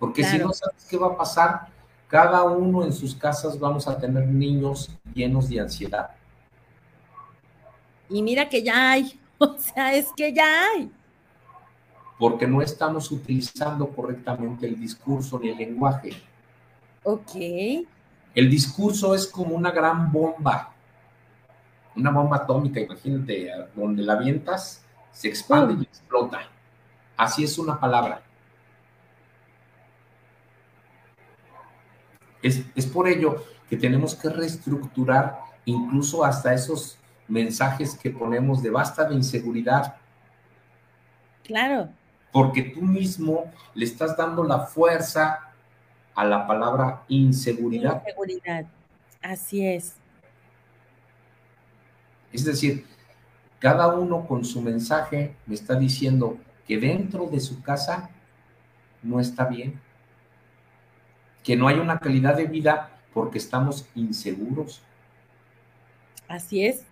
Porque 0.00 0.24
si 0.24 0.38
no 0.38 0.52
sabes 0.52 0.84
qué 0.90 0.96
va 0.96 1.06
a 1.06 1.16
pasar, 1.16 1.75
cada 2.08 2.44
uno 2.44 2.84
en 2.84 2.92
sus 2.92 3.14
casas 3.14 3.58
vamos 3.58 3.88
a 3.88 3.98
tener 3.98 4.26
niños 4.26 4.90
llenos 5.12 5.48
de 5.48 5.60
ansiedad. 5.60 6.10
Y 8.08 8.22
mira 8.22 8.48
que 8.48 8.62
ya 8.62 8.92
hay, 8.92 9.20
o 9.38 9.56
sea, 9.58 9.94
es 9.94 10.08
que 10.16 10.32
ya 10.32 10.44
hay. 10.70 10.90
Porque 12.18 12.46
no 12.46 12.62
estamos 12.62 13.10
utilizando 13.10 13.88
correctamente 13.88 14.66
el 14.66 14.78
discurso 14.80 15.38
ni 15.38 15.50
el 15.50 15.58
lenguaje. 15.58 16.10
Ok. 17.02 17.34
El 18.34 18.50
discurso 18.50 19.14
es 19.14 19.26
como 19.26 19.54
una 19.54 19.70
gran 19.70 20.10
bomba, 20.10 20.72
una 21.94 22.10
bomba 22.10 22.36
atómica, 22.36 22.80
imagínate, 22.80 23.50
donde 23.74 24.02
la 24.02 24.14
avientas, 24.14 24.84
se 25.10 25.28
expande 25.28 25.74
y 25.74 25.82
explota. 25.84 26.40
Así 27.16 27.44
es 27.44 27.58
una 27.58 27.80
palabra. 27.80 28.22
Es, 32.46 32.62
es, 32.74 32.86
por 32.86 33.08
ello 33.08 33.44
que 33.68 33.76
tenemos 33.76 34.14
que 34.14 34.28
reestructurar 34.28 35.40
incluso 35.64 36.24
hasta 36.24 36.54
esos 36.54 36.98
mensajes 37.26 37.96
que 37.96 38.10
ponemos 38.10 38.62
de 38.62 38.70
basta 38.70 39.04
de 39.08 39.14
inseguridad. 39.16 39.96
Claro. 41.42 41.88
Porque 42.32 42.62
tú 42.62 42.82
mismo 42.82 43.52
le 43.74 43.84
estás 43.84 44.16
dando 44.16 44.44
la 44.44 44.60
fuerza 44.60 45.40
a 46.14 46.24
la 46.24 46.46
palabra 46.46 47.02
inseguridad. 47.08 48.02
Inseguridad, 48.06 48.66
así 49.22 49.66
es. 49.66 49.96
Es 52.32 52.44
decir, 52.44 52.86
cada 53.58 53.88
uno 53.88 54.26
con 54.26 54.44
su 54.44 54.60
mensaje 54.60 55.34
me 55.46 55.54
está 55.54 55.74
diciendo 55.74 56.38
que 56.66 56.78
dentro 56.78 57.26
de 57.26 57.40
su 57.40 57.62
casa 57.62 58.10
no 59.02 59.20
está 59.20 59.46
bien, 59.46 59.80
que 61.46 61.54
no 61.54 61.68
hay 61.68 61.78
una 61.78 62.00
calidad 62.00 62.36
de 62.36 62.46
vida 62.46 62.90
porque 63.14 63.38
estamos 63.38 63.86
inseguros. 63.94 64.82
Así 66.26 66.66
es. 66.66 66.82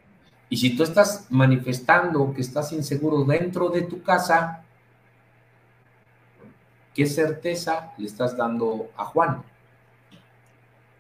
Y 0.49 0.57
si 0.57 0.77
tú 0.77 0.85
estás 0.85 1.27
manifestando 1.29 2.33
que 2.33 2.43
estás 2.43 2.73
inseguro 2.73 3.25
dentro 3.25 3.69
de 3.69 3.83
tu 3.83 4.01
casa, 4.01 4.63
¿qué 6.95 7.05
certeza 7.05 7.93
le 7.99 8.07
estás 8.07 8.37
dando 8.37 8.91
a 8.97 9.07
Juan? 9.07 9.43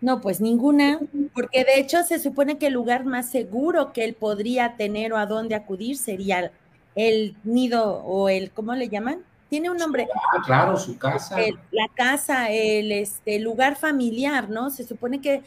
No, 0.01 0.21
pues 0.21 0.41
ninguna, 0.41 0.99
porque 1.33 1.63
de 1.63 1.79
hecho 1.79 2.03
se 2.03 2.19
supone 2.19 2.59
que 2.59 2.67
el 2.67 2.75
lugar 2.75 3.05
más 3.05 3.31
seguro 3.31 3.93
que 3.93 4.03
él 4.03 4.15
podría 4.15 4.75
tener 4.77 5.13
o 5.13 5.17
a 5.17 5.27
dónde 5.27 5.55
acudir 5.55 5.97
sería 5.97 6.51
el 6.97 7.37
nido 7.45 8.03
o 8.05 8.29
el, 8.29 8.51
¿cómo 8.51 8.75
le 8.75 8.89
llaman? 8.89 9.23
Tiene 9.55 9.71
un 9.71 9.77
nombre. 9.77 10.09
Ah, 10.13 10.43
claro, 10.45 10.77
su 10.77 10.99
casa. 10.99 11.37
la 11.71 11.87
casa, 11.95 12.51
el 12.51 12.91
este, 12.91 13.39
lugar 13.39 13.77
familiar, 13.77 14.51
¿no? 14.51 14.69
Se 14.69 14.83
supone 14.83 15.21
que 15.21 15.45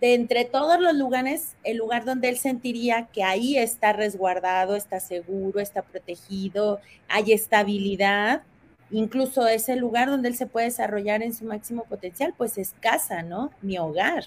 de 0.00 0.14
entre 0.14 0.44
todos 0.44 0.80
los 0.80 0.96
lugares, 0.96 1.54
el 1.62 1.76
lugar 1.76 2.04
donde 2.04 2.30
él 2.30 2.36
sentiría 2.36 3.06
que 3.12 3.22
ahí 3.22 3.56
está 3.56 3.92
resguardado, 3.92 4.74
está 4.74 4.98
seguro, 4.98 5.60
está 5.60 5.82
protegido, 5.82 6.80
hay 7.08 7.30
estabilidad, 7.30 8.42
incluso 8.90 9.46
es 9.46 9.68
el 9.68 9.78
lugar 9.78 10.08
donde 10.08 10.30
él 10.30 10.34
se 10.34 10.48
puede 10.48 10.66
desarrollar 10.66 11.22
en 11.22 11.32
su 11.32 11.44
máximo 11.44 11.84
potencial, 11.84 12.34
pues 12.36 12.58
es 12.58 12.74
casa, 12.80 13.22
¿no? 13.22 13.52
Mi 13.62 13.78
hogar. 13.78 14.24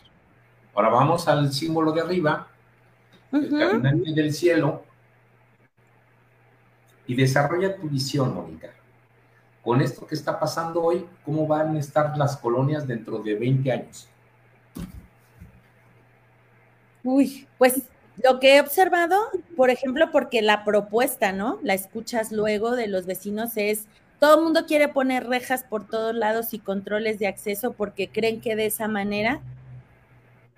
Ahora 0.73 0.87
vamos 0.87 1.27
al 1.27 1.51
símbolo 1.51 1.91
de 1.91 1.99
arriba, 1.99 2.47
el 3.33 3.49
caminante 3.49 4.13
del 4.13 4.31
cielo, 4.33 4.85
y 7.07 7.13
desarrolla 7.13 7.75
tu 7.75 7.89
visión, 7.89 8.33
Mónica. 8.33 8.69
Con 9.63 9.81
esto 9.81 10.07
que 10.07 10.15
está 10.15 10.39
pasando 10.39 10.81
hoy, 10.81 11.05
¿cómo 11.23 11.45
van 11.45 11.75
a 11.75 11.79
estar 11.79 12.17
las 12.17 12.37
colonias 12.37 12.87
dentro 12.87 13.19
de 13.19 13.35
20 13.35 13.71
años? 13.71 14.07
Uy, 17.03 17.47
pues 17.57 17.83
lo 18.23 18.39
que 18.39 18.55
he 18.55 18.61
observado, 18.61 19.17
por 19.55 19.69
ejemplo, 19.69 20.11
porque 20.11 20.41
la 20.41 20.63
propuesta, 20.63 21.31
¿no? 21.31 21.59
La 21.63 21.73
escuchas 21.73 22.31
luego 22.31 22.75
de 22.75 22.87
los 22.87 23.05
vecinos 23.05 23.51
es, 23.55 23.85
todo 24.19 24.37
el 24.37 24.43
mundo 24.43 24.65
quiere 24.67 24.87
poner 24.87 25.27
rejas 25.27 25.63
por 25.63 25.87
todos 25.87 26.13
lados 26.13 26.53
y 26.53 26.59
controles 26.59 27.17
de 27.17 27.27
acceso 27.27 27.73
porque 27.73 28.09
creen 28.09 28.41
que 28.41 28.55
de 28.55 28.67
esa 28.67 28.87
manera 28.87 29.41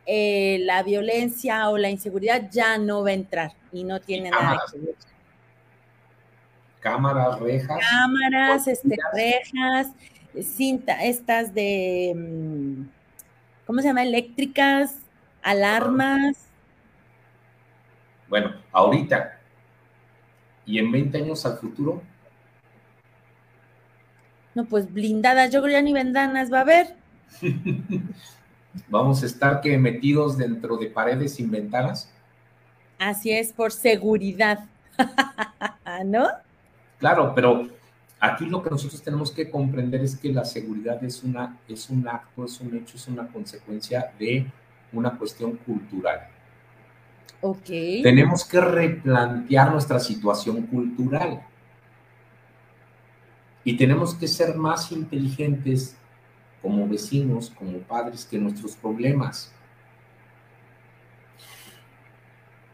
eh, 0.06 0.60
la 0.64 0.84
violencia 0.84 1.70
o 1.70 1.78
la 1.78 1.90
inseguridad 1.90 2.50
ya 2.52 2.78
no 2.78 3.04
va 3.04 3.12
a 3.12 3.14
entrar 3.14 3.54
y 3.72 3.86
no 3.86 4.02
tiene 4.02 4.32
nada 4.32 4.62
que 4.72 4.80
ver. 4.80 4.96
Cámaras, 6.84 7.40
rejas. 7.40 7.80
Cámaras, 7.90 8.68
este, 8.68 8.98
rejas, 9.14 9.88
cinta, 10.42 11.02
estas 11.02 11.54
de, 11.54 12.14
mm, 12.14 12.84
¿cómo 13.66 13.80
se 13.80 13.88
llama? 13.88 14.04
Eléctricas, 14.04 14.98
alarmas. 15.42 16.50
Bueno, 18.28 18.52
ahorita 18.74 19.40
y 20.66 20.78
en 20.78 20.92
20 20.92 21.18
años 21.20 21.46
al 21.46 21.58
futuro. 21.58 22.02
No, 24.54 24.66
pues 24.66 24.92
blindadas, 24.92 25.52
yo 25.52 25.62
creo 25.62 25.72
ya 25.72 25.82
ni 25.82 25.94
ventanas 25.94 26.52
va 26.52 26.60
a 26.60 26.62
haber. 26.62 26.96
Vamos 28.90 29.24
a 29.24 29.26
estar 29.26 29.62
que 29.62 29.78
metidos 29.78 30.38
dentro 30.38 30.76
de 30.76 30.88
paredes 30.88 31.36
sin 31.36 31.50
ventanas. 31.50 32.12
Así 33.00 33.32
es, 33.32 33.54
por 33.54 33.72
seguridad. 33.72 34.66
¿No? 36.06 36.28
Claro, 37.04 37.34
pero 37.36 37.68
aquí 38.18 38.46
lo 38.46 38.64
que 38.64 38.70
nosotros 38.70 39.02
tenemos 39.02 39.30
que 39.30 39.50
comprender 39.50 40.00
es 40.00 40.16
que 40.16 40.32
la 40.32 40.46
seguridad 40.46 41.04
es, 41.04 41.22
una, 41.22 41.58
es 41.68 41.90
un 41.90 42.08
acto, 42.08 42.46
es 42.46 42.62
un 42.62 42.78
hecho, 42.78 42.96
es 42.96 43.10
una 43.10 43.28
consecuencia 43.28 44.14
de 44.18 44.50
una 44.94 45.12
cuestión 45.18 45.58
cultural. 45.58 46.30
Ok. 47.42 47.66
Tenemos 47.66 48.46
que 48.46 48.62
replantear 48.62 49.70
nuestra 49.70 50.00
situación 50.00 50.62
cultural. 50.68 51.46
Y 53.66 53.76
tenemos 53.76 54.16
que 54.16 54.30
ser 54.30 54.56
más 54.56 54.90
inteligentes 54.94 55.98
como 56.62 56.88
vecinos, 56.88 57.50
como 57.50 57.80
padres, 57.80 58.24
que 58.24 58.38
nuestros 58.38 58.78
problemas. 58.78 59.52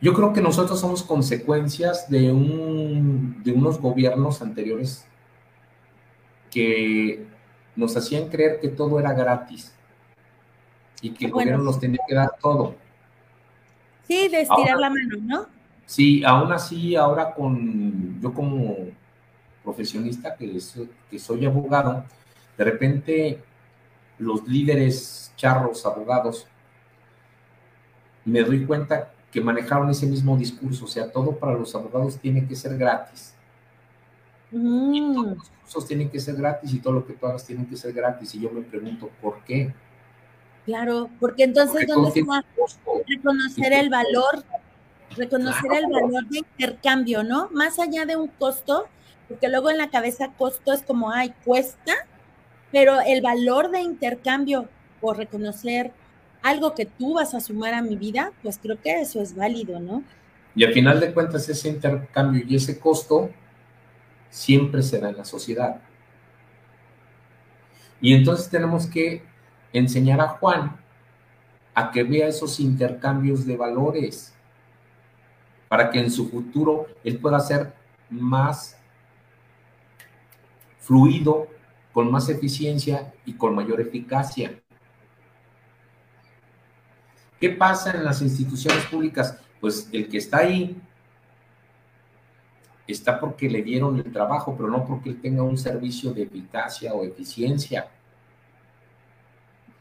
Yo 0.01 0.13
creo 0.13 0.31
que 0.31 0.41
nosotros 0.41 0.79
somos 0.79 1.03
consecuencias 1.03 2.09
de, 2.09 2.31
un, 2.31 3.41
de 3.43 3.51
unos 3.51 3.79
gobiernos 3.79 4.41
anteriores 4.41 5.05
que 6.49 7.25
nos 7.75 7.95
hacían 7.97 8.29
creer 8.29 8.59
que 8.59 8.69
todo 8.69 8.99
era 8.99 9.13
gratis 9.13 9.73
y 11.01 11.11
que 11.11 11.25
el 11.25 11.31
gobierno 11.31 11.63
nos 11.63 11.79
tenía 11.79 11.99
que 12.07 12.15
dar 12.15 12.31
todo. 12.41 12.75
Sí, 14.07 14.27
de 14.29 14.41
estirar 14.41 14.77
la 14.77 14.89
mano, 14.89 15.17
¿no? 15.21 15.45
Sí, 15.85 16.23
aún 16.23 16.51
así, 16.51 16.95
ahora 16.95 17.33
con 17.33 18.21
yo 18.21 18.33
como 18.33 18.75
profesionista 19.63 20.35
que, 20.35 20.59
soy, 20.59 20.89
que 21.09 21.19
soy 21.19 21.45
abogado, 21.45 22.05
de 22.57 22.63
repente 22.63 23.43
los 24.17 24.47
líderes 24.47 25.33
charros, 25.35 25.85
abogados, 25.85 26.47
me 28.25 28.41
doy 28.41 28.65
cuenta 28.65 29.11
que 29.31 29.41
manejaron 29.41 29.89
ese 29.89 30.05
mismo 30.05 30.35
discurso, 30.35 30.85
o 30.85 30.87
sea, 30.87 31.11
todo 31.11 31.37
para 31.37 31.53
los 31.53 31.75
abogados 31.75 32.17
tiene 32.17 32.47
que 32.47 32.55
ser 32.55 32.77
gratis. 32.77 33.35
Mm. 34.51 35.13
todos 35.13 35.37
los 35.37 35.49
cursos 35.49 35.87
tienen 35.87 36.09
que 36.09 36.19
ser 36.19 36.35
gratis 36.35 36.73
y 36.73 36.79
todo 36.79 36.93
lo 36.93 37.05
que 37.05 37.13
tú 37.13 37.27
hagas 37.27 37.45
tiene 37.45 37.67
que 37.67 37.77
ser 37.77 37.93
gratis. 37.93 38.33
Y 38.33 38.41
yo 38.41 38.49
me 38.49 38.61
pregunto, 38.61 39.09
¿por 39.21 39.43
qué? 39.43 39.73
Claro, 40.65 41.09
porque 41.19 41.43
entonces 41.43 41.87
¿dónde 41.87 42.09
está 42.09 42.43
reconocer 43.07 43.73
el 43.73 43.89
valor, 43.89 44.43
reconocer 45.15 45.71
el 45.73 45.87
valor 45.87 46.27
de 46.27 46.39
intercambio, 46.39 47.23
¿no? 47.23 47.49
Más 47.51 47.79
allá 47.79 48.05
de 48.05 48.17
un 48.17 48.27
costo, 48.27 48.87
porque 49.27 49.47
luego 49.47 49.69
en 49.69 49.77
la 49.77 49.89
cabeza 49.89 50.31
costo 50.37 50.73
es 50.73 50.81
como, 50.83 51.11
ay, 51.11 51.33
cuesta, 51.45 51.93
pero 52.71 52.99
el 53.01 53.21
valor 53.21 53.71
de 53.71 53.81
intercambio 53.81 54.67
por 55.01 55.17
reconocer 55.17 55.91
algo 56.41 56.73
que 56.73 56.85
tú 56.85 57.15
vas 57.15 57.33
a 57.33 57.39
sumar 57.39 57.73
a 57.73 57.81
mi 57.81 57.95
vida, 57.95 58.31
pues 58.41 58.59
creo 58.61 58.79
que 58.81 59.01
eso 59.01 59.21
es 59.21 59.35
válido, 59.35 59.79
¿no? 59.79 60.03
Y 60.55 60.63
al 60.63 60.73
final 60.73 60.99
de 60.99 61.13
cuentas 61.13 61.47
ese 61.47 61.69
intercambio 61.69 62.43
y 62.47 62.55
ese 62.55 62.79
costo 62.79 63.29
siempre 64.29 64.81
será 64.81 65.09
en 65.09 65.17
la 65.17 65.25
sociedad. 65.25 65.81
Y 68.01 68.13
entonces 68.13 68.49
tenemos 68.49 68.87
que 68.87 69.23
enseñar 69.73 70.21
a 70.21 70.29
Juan 70.29 70.77
a 71.73 71.91
que 71.91 72.03
vea 72.03 72.27
esos 72.27 72.59
intercambios 72.59 73.45
de 73.45 73.57
valores 73.57 74.33
para 75.67 75.91
que 75.91 75.99
en 75.99 76.09
su 76.09 76.29
futuro 76.29 76.87
él 77.03 77.19
pueda 77.19 77.39
ser 77.39 77.73
más 78.09 78.77
fluido, 80.79 81.47
con 81.93 82.11
más 82.11 82.29
eficiencia 82.29 83.13
y 83.25 83.33
con 83.33 83.53
mayor 83.53 83.79
eficacia. 83.79 84.59
¿Qué 87.39 87.49
pasa 87.49 87.91
en 87.91 88.03
las 88.03 88.21
instituciones 88.21 88.85
públicas? 88.85 89.37
Pues 89.61 89.89
el 89.91 90.09
que 90.09 90.17
está 90.17 90.39
ahí 90.39 90.75
está 92.87 93.19
porque 93.19 93.49
le 93.49 93.61
dieron 93.61 93.97
el 93.97 94.11
trabajo, 94.11 94.55
pero 94.57 94.69
no 94.69 94.85
porque 94.85 95.09
él 95.09 95.21
tenga 95.21 95.43
un 95.43 95.57
servicio 95.57 96.11
de 96.11 96.23
eficacia 96.23 96.93
o 96.93 97.03
eficiencia. 97.03 97.87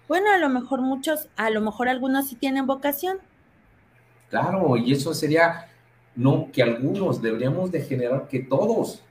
Bueno, 0.07 0.31
a 0.33 0.39
lo 0.39 0.49
mejor 0.49 0.81
muchos, 0.81 1.29
a 1.37 1.51
lo 1.51 1.61
mejor 1.61 1.89
algunos 1.89 2.29
sí 2.29 2.37
tienen 2.37 2.67
vocación. 2.67 3.19
Claro, 4.31 4.77
y 4.77 4.93
eso 4.93 5.15
sería, 5.15 5.69
no 6.15 6.51
que 6.53 6.63
algunos, 6.63 7.21
deberíamos 7.21 7.71
de 7.71 7.83
generar 7.83 8.29
que 8.29 8.41
todos. 8.41 9.03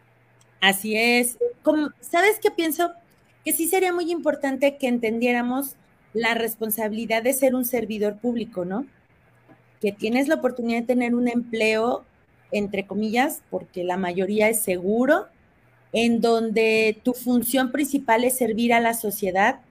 Así 0.62 0.96
es. 0.96 1.38
Como, 1.64 1.90
¿Sabes 2.02 2.40
qué 2.42 2.52
pienso? 2.52 2.92
Que 3.44 3.54
sí 3.54 3.68
sería 3.68 3.94
muy 3.94 4.12
importante 4.12 4.78
que 4.78 4.88
entendiéramos 4.88 5.76
la 6.14 6.34
responsabilidad 6.34 7.24
de 7.24 7.34
ser 7.34 7.56
un 7.56 7.66
servidor 7.66 8.18
público, 8.18 8.66
¿no? 8.66 8.86
Que 9.82 9.92
tienes 9.92 10.28
la 10.28 10.36
oportunidad 10.36 10.82
de 10.82 10.88
tener 10.88 11.16
un 11.16 11.28
empleo, 11.28 12.04
entre 12.52 12.86
comillas, 12.88 13.44
porque 13.50 13.84
la 13.84 13.98
mayoría 13.98 14.50
es 14.50 14.62
seguro, 14.62 15.28
en 15.94 16.22
donde 16.22 17.00
tu 17.04 17.14
función 17.14 17.72
principal 17.72 18.24
es 18.24 18.38
servir 18.38 18.74
a 18.74 18.80
la 18.80 18.94
sociedad 18.94 19.62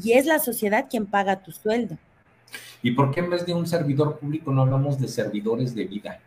y 0.00 0.12
es 0.12 0.26
la 0.26 0.38
sociedad 0.38 0.86
quien 0.88 1.06
paga 1.06 1.42
tu 1.42 1.52
sueldo. 1.52 1.96
¿Y 2.82 2.92
por 2.92 3.10
qué 3.10 3.20
en 3.20 3.30
vez 3.30 3.44
de 3.44 3.54
un 3.54 3.66
servidor 3.66 4.18
público 4.18 4.52
no 4.52 4.62
hablamos 4.62 4.98
de 4.98 5.08
servidores 5.08 5.74
de 5.74 5.84
vida? 5.84 6.20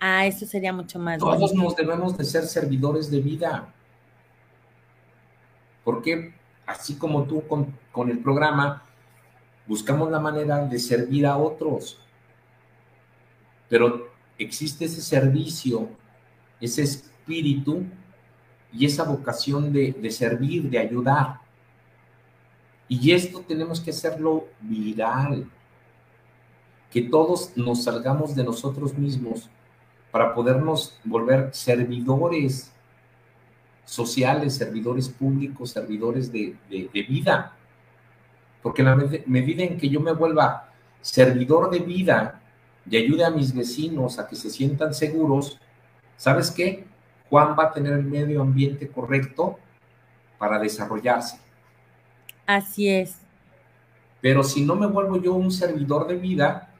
Ah, 0.00 0.26
eso 0.26 0.46
sería 0.46 0.72
mucho 0.72 0.98
más. 0.98 1.18
Todos 1.18 1.54
nos 1.54 1.76
debemos 1.76 2.16
de 2.16 2.24
ser 2.24 2.44
servidores 2.44 3.10
de 3.10 3.20
vida. 3.20 3.72
Porque 5.84 6.34
así 6.66 6.96
como 6.96 7.24
tú 7.24 7.46
con, 7.46 7.72
con 7.92 8.10
el 8.10 8.18
programa, 8.18 8.82
buscamos 9.66 10.10
la 10.10 10.20
manera 10.20 10.64
de 10.66 10.78
servir 10.78 11.26
a 11.26 11.36
otros. 11.36 11.98
Pero 13.68 14.08
existe 14.38 14.84
ese 14.84 15.00
servicio, 15.00 15.88
ese 16.60 16.82
espíritu 16.82 17.84
y 18.72 18.84
esa 18.84 19.04
vocación 19.04 19.72
de, 19.72 19.92
de 19.92 20.10
servir, 20.10 20.68
de 20.68 20.78
ayudar. 20.78 21.40
Y 22.88 23.12
esto 23.12 23.40
tenemos 23.40 23.80
que 23.80 23.90
hacerlo 23.90 24.46
viral. 24.60 25.50
que 26.90 27.02
todos 27.02 27.52
nos 27.56 27.84
salgamos 27.84 28.34
de 28.34 28.44
nosotros 28.44 28.96
mismos 28.96 29.50
para 30.10 30.34
podernos 30.34 30.98
volver 31.04 31.50
servidores 31.52 32.72
sociales, 33.86 34.56
servidores 34.56 35.08
públicos, 35.08 35.70
servidores 35.70 36.30
de, 36.30 36.56
vida. 37.08 37.56
Porque 38.62 38.82
en 38.82 38.88
la 38.88 38.96
medida 39.26 39.62
en 39.62 39.78
que 39.78 39.88
yo 39.88 40.00
me 40.00 40.12
vuelva 40.12 40.70
servidor 41.00 41.70
de 41.70 41.78
vida 41.78 42.42
y 42.90 42.96
ayude 42.96 43.24
a 43.24 43.30
mis 43.30 43.54
vecinos 43.54 44.18
a 44.18 44.26
que 44.26 44.36
se 44.36 44.50
sientan 44.50 44.92
seguros, 44.92 45.58
¿sabes 46.16 46.50
qué? 46.50 46.84
Juan 47.30 47.56
va 47.58 47.64
a 47.64 47.72
tener 47.72 47.92
el 47.92 48.04
medio 48.04 48.42
ambiente 48.42 48.88
correcto 48.88 49.58
para 50.36 50.58
desarrollarse. 50.58 51.38
Así 52.44 52.88
es. 52.88 53.16
Pero 54.20 54.42
si 54.42 54.64
no 54.64 54.74
me 54.74 54.86
vuelvo 54.86 55.16
yo 55.20 55.34
un 55.34 55.52
servidor 55.52 56.08
de 56.08 56.16
vida, 56.16 56.72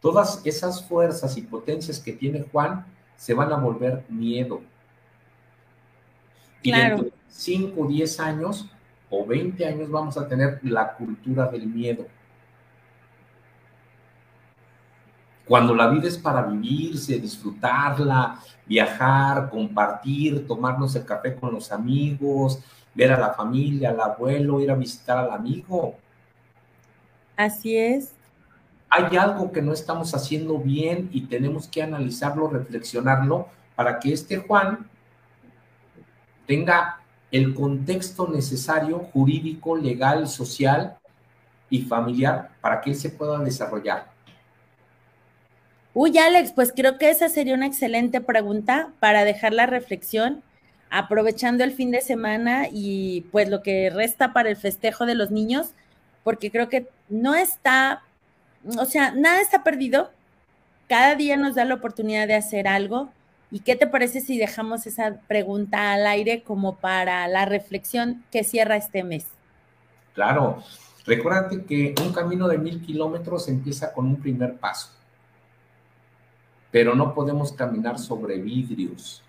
todas 0.00 0.40
esas 0.44 0.86
fuerzas 0.86 1.36
y 1.36 1.42
potencias 1.42 1.98
que 1.98 2.12
tiene 2.12 2.46
Juan 2.52 2.86
se 3.16 3.34
van 3.34 3.52
a 3.52 3.56
volver 3.56 4.04
miedo. 4.08 4.62
Y 6.62 6.72
dentro 6.72 7.04
de 7.04 7.12
5, 7.28 7.86
10 7.86 8.20
años 8.20 8.70
o 9.08 9.26
20 9.26 9.66
años 9.66 9.90
vamos 9.90 10.16
a 10.16 10.28
tener 10.28 10.60
la 10.62 10.94
cultura 10.94 11.46
del 11.46 11.66
miedo. 11.66 12.06
Cuando 15.46 15.74
la 15.74 15.88
vida 15.88 16.06
es 16.06 16.16
para 16.16 16.42
vivirse, 16.42 17.18
disfrutarla, 17.18 18.38
viajar, 18.66 19.50
compartir, 19.50 20.46
tomarnos 20.46 20.94
el 20.94 21.04
café 21.04 21.34
con 21.34 21.52
los 21.52 21.72
amigos, 21.72 22.62
ver 22.94 23.12
a 23.12 23.18
la 23.18 23.32
familia, 23.32 23.90
al 23.90 24.00
abuelo, 24.00 24.60
ir 24.60 24.70
a 24.70 24.76
visitar 24.76 25.18
al 25.18 25.32
amigo. 25.32 25.96
Así 27.36 27.76
es. 27.76 28.12
Hay 28.88 29.16
algo 29.16 29.50
que 29.50 29.62
no 29.62 29.72
estamos 29.72 30.14
haciendo 30.14 30.58
bien 30.58 31.08
y 31.12 31.22
tenemos 31.22 31.66
que 31.66 31.82
analizarlo, 31.82 32.48
reflexionarlo 32.48 33.48
para 33.74 33.98
que 33.98 34.12
este 34.12 34.36
Juan 34.36 34.89
tenga 36.50 36.98
el 37.30 37.54
contexto 37.54 38.26
necesario, 38.26 38.98
jurídico, 39.12 39.76
legal, 39.76 40.26
social 40.26 40.98
y 41.70 41.82
familiar 41.82 42.50
para 42.60 42.80
que 42.80 42.90
él 42.90 42.96
se 42.96 43.08
pueda 43.08 43.38
desarrollar. 43.38 44.10
Uy, 45.94 46.18
Alex, 46.18 46.50
pues 46.50 46.72
creo 46.74 46.98
que 46.98 47.08
esa 47.08 47.28
sería 47.28 47.54
una 47.54 47.68
excelente 47.68 48.20
pregunta 48.20 48.88
para 48.98 49.22
dejar 49.22 49.52
la 49.52 49.66
reflexión, 49.66 50.42
aprovechando 50.90 51.62
el 51.62 51.70
fin 51.70 51.92
de 51.92 52.00
semana 52.00 52.66
y 52.72 53.20
pues 53.30 53.48
lo 53.48 53.62
que 53.62 53.88
resta 53.90 54.32
para 54.32 54.50
el 54.50 54.56
festejo 54.56 55.06
de 55.06 55.14
los 55.14 55.30
niños, 55.30 55.70
porque 56.24 56.50
creo 56.50 56.68
que 56.68 56.88
no 57.08 57.36
está, 57.36 58.02
o 58.76 58.86
sea, 58.86 59.12
nada 59.12 59.40
está 59.40 59.62
perdido. 59.62 60.10
Cada 60.88 61.14
día 61.14 61.36
nos 61.36 61.54
da 61.54 61.64
la 61.64 61.74
oportunidad 61.74 62.26
de 62.26 62.34
hacer 62.34 62.66
algo 62.66 63.12
¿Y 63.50 63.60
qué 63.60 63.74
te 63.74 63.86
parece 63.86 64.20
si 64.20 64.38
dejamos 64.38 64.86
esa 64.86 65.20
pregunta 65.26 65.92
al 65.92 66.06
aire 66.06 66.42
como 66.42 66.76
para 66.76 67.26
la 67.26 67.46
reflexión 67.46 68.22
que 68.30 68.44
cierra 68.44 68.76
este 68.76 69.02
mes? 69.02 69.26
Claro, 70.14 70.62
recuérdate 71.04 71.64
que 71.64 71.94
un 72.00 72.12
camino 72.12 72.46
de 72.46 72.58
mil 72.58 72.80
kilómetros 72.80 73.48
empieza 73.48 73.92
con 73.92 74.06
un 74.06 74.16
primer 74.16 74.56
paso, 74.58 74.90
pero 76.70 76.94
no 76.94 77.12
podemos 77.12 77.52
caminar 77.52 77.98
sobre 77.98 78.38
vidrios. 78.38 79.22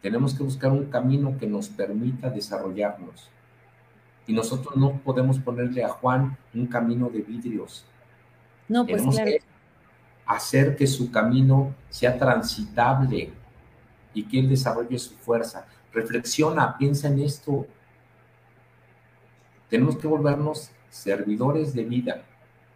Tenemos 0.00 0.34
que 0.34 0.44
buscar 0.44 0.70
un 0.70 0.86
camino 0.86 1.36
que 1.38 1.46
nos 1.46 1.68
permita 1.68 2.30
desarrollarnos. 2.30 3.28
Y 4.26 4.32
nosotros 4.32 4.76
no 4.76 5.00
podemos 5.04 5.38
ponerle 5.40 5.84
a 5.84 5.88
Juan 5.88 6.36
un 6.54 6.66
camino 6.66 7.08
de 7.08 7.22
vidrios. 7.22 7.84
No, 8.68 8.86
pues 8.86 9.02
claro 9.02 9.30
hacer 10.26 10.76
que 10.76 10.86
su 10.86 11.10
camino 11.10 11.74
sea 11.90 12.18
transitable 12.18 13.32
y 14.14 14.24
que 14.24 14.38
él 14.38 14.48
desarrolle 14.48 14.98
su 14.98 15.14
fuerza. 15.16 15.66
Reflexiona, 15.92 16.76
piensa 16.76 17.08
en 17.08 17.20
esto. 17.20 17.66
Tenemos 19.68 19.96
que 19.96 20.06
volvernos 20.06 20.70
servidores 20.90 21.74
de 21.74 21.84
vida. 21.84 22.22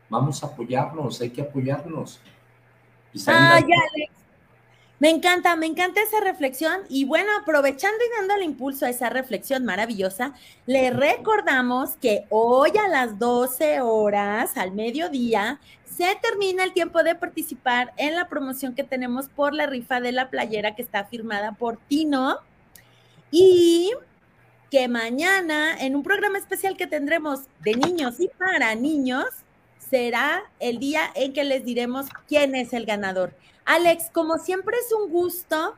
Vamos 0.08 0.42
a 0.42 0.48
apoyarnos, 0.48 1.20
hay 1.20 1.30
que 1.30 1.42
apoyarnos. 1.42 2.20
ah, 3.26 3.60
ya, 3.60 4.15
Me 4.98 5.10
encanta, 5.10 5.56
me 5.56 5.66
encanta 5.66 6.00
esa 6.00 6.20
reflexión 6.20 6.80
y 6.88 7.04
bueno, 7.04 7.30
aprovechando 7.38 7.98
y 7.98 8.18
dando 8.18 8.34
el 8.34 8.42
impulso 8.42 8.86
a 8.86 8.90
esa 8.90 9.10
reflexión 9.10 9.64
maravillosa, 9.64 10.32
le 10.64 10.90
recordamos 10.90 11.96
que 11.96 12.24
hoy 12.30 12.70
a 12.82 12.88
las 12.88 13.18
12 13.18 13.82
horas, 13.82 14.56
al 14.56 14.72
mediodía, 14.72 15.60
se 15.84 16.06
termina 16.22 16.64
el 16.64 16.72
tiempo 16.72 17.02
de 17.02 17.14
participar 17.14 17.92
en 17.98 18.14
la 18.14 18.28
promoción 18.28 18.74
que 18.74 18.84
tenemos 18.84 19.28
por 19.28 19.52
la 19.52 19.66
rifa 19.66 20.00
de 20.00 20.12
la 20.12 20.30
playera 20.30 20.74
que 20.74 20.82
está 20.82 21.04
firmada 21.04 21.52
por 21.52 21.76
Tino. 21.88 22.38
Y 23.30 23.92
que 24.70 24.88
mañana, 24.88 25.76
en 25.78 25.94
un 25.94 26.02
programa 26.02 26.38
especial 26.38 26.76
que 26.76 26.86
tendremos 26.86 27.40
de 27.62 27.74
niños 27.74 28.18
y 28.18 28.28
para 28.28 28.74
niños, 28.74 29.26
será 29.90 30.42
el 30.58 30.78
día 30.78 31.10
en 31.14 31.32
que 31.32 31.44
les 31.44 31.64
diremos 31.64 32.06
quién 32.28 32.54
es 32.54 32.72
el 32.72 32.86
ganador. 32.86 33.34
Alex, 33.66 34.10
como 34.12 34.38
siempre 34.38 34.76
es 34.78 34.92
un 34.92 35.10
gusto, 35.10 35.74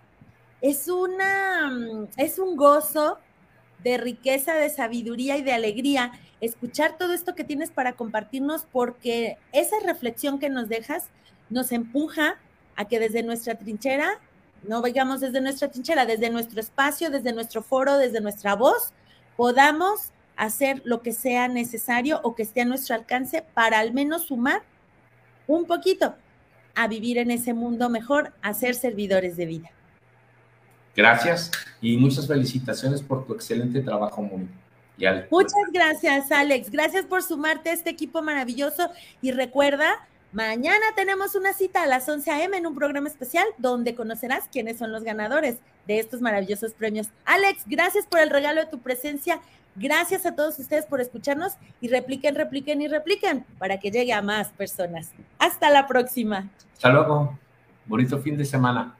es 0.60 0.88
una, 0.88 1.70
mm, 1.70 2.08
es 2.18 2.38
un 2.38 2.54
gozo 2.54 3.18
de 3.82 3.96
riqueza, 3.96 4.54
de 4.54 4.68
sabiduría 4.68 5.38
y 5.38 5.42
de 5.42 5.52
alegría 5.52 6.12
escuchar 6.42 6.98
todo 6.98 7.14
esto 7.14 7.34
que 7.34 7.44
tienes 7.44 7.70
para 7.70 7.94
compartirnos, 7.94 8.66
porque 8.70 9.38
esa 9.52 9.76
reflexión 9.84 10.38
que 10.38 10.50
nos 10.50 10.68
dejas 10.68 11.08
nos 11.48 11.72
empuja 11.72 12.38
a 12.76 12.84
que 12.84 13.00
desde 13.00 13.22
nuestra 13.22 13.54
trinchera, 13.56 14.20
no 14.64 14.82
vayamos 14.82 15.20
desde 15.20 15.40
nuestra 15.40 15.70
trinchera, 15.70 16.04
desde 16.04 16.28
nuestro 16.28 16.60
espacio, 16.60 17.10
desde 17.10 17.32
nuestro 17.32 17.62
foro, 17.62 17.96
desde 17.96 18.20
nuestra 18.20 18.54
voz, 18.54 18.92
podamos 19.36 20.12
hacer 20.36 20.82
lo 20.84 21.00
que 21.00 21.12
sea 21.12 21.48
necesario 21.48 22.20
o 22.22 22.34
que 22.34 22.42
esté 22.42 22.60
a 22.60 22.64
nuestro 22.66 22.94
alcance 22.94 23.42
para 23.54 23.78
al 23.78 23.94
menos 23.94 24.26
sumar 24.26 24.62
un 25.46 25.64
poquito 25.64 26.14
a 26.78 26.86
vivir 26.86 27.18
en 27.18 27.32
ese 27.32 27.54
mundo 27.54 27.90
mejor, 27.90 28.32
a 28.40 28.54
ser 28.54 28.76
servidores 28.76 29.36
de 29.36 29.46
vida. 29.46 29.70
Gracias 30.94 31.50
y 31.80 31.96
muchas 31.96 32.28
felicitaciones 32.28 33.02
por 33.02 33.26
tu 33.26 33.34
excelente 33.34 33.80
trabajo, 33.80 34.22
Mónica. 34.22 34.52
Muchas 35.30 35.72
gracias, 35.72 36.30
Alex. 36.30 36.70
Gracias 36.70 37.04
por 37.04 37.24
sumarte 37.24 37.70
a 37.70 37.72
este 37.72 37.90
equipo 37.90 38.22
maravilloso. 38.22 38.90
Y 39.20 39.32
recuerda, 39.32 40.06
mañana 40.32 40.86
tenemos 40.94 41.34
una 41.34 41.52
cita 41.52 41.82
a 41.82 41.86
las 41.86 42.08
11 42.08 42.30
a.m. 42.30 42.56
en 42.56 42.66
un 42.66 42.76
programa 42.76 43.08
especial 43.08 43.46
donde 43.58 43.96
conocerás 43.96 44.44
quiénes 44.50 44.78
son 44.78 44.92
los 44.92 45.02
ganadores 45.02 45.58
de 45.88 45.98
estos 45.98 46.20
maravillosos 46.20 46.74
premios. 46.74 47.08
Alex, 47.24 47.62
gracias 47.66 48.06
por 48.06 48.20
el 48.20 48.30
regalo 48.30 48.60
de 48.60 48.66
tu 48.66 48.78
presencia. 48.78 49.40
Gracias 49.78 50.26
a 50.26 50.34
todos 50.34 50.58
ustedes 50.58 50.86
por 50.86 51.00
escucharnos 51.00 51.52
y 51.80 51.88
repliquen, 51.88 52.34
repliquen 52.34 52.82
y 52.82 52.88
repliquen 52.88 53.44
para 53.58 53.78
que 53.78 53.90
llegue 53.90 54.12
a 54.12 54.22
más 54.22 54.48
personas. 54.48 55.12
Hasta 55.38 55.70
la 55.70 55.86
próxima. 55.86 56.48
Hasta 56.74 56.90
luego. 56.90 57.38
Bonito 57.86 58.18
fin 58.18 58.36
de 58.36 58.44
semana. 58.44 58.97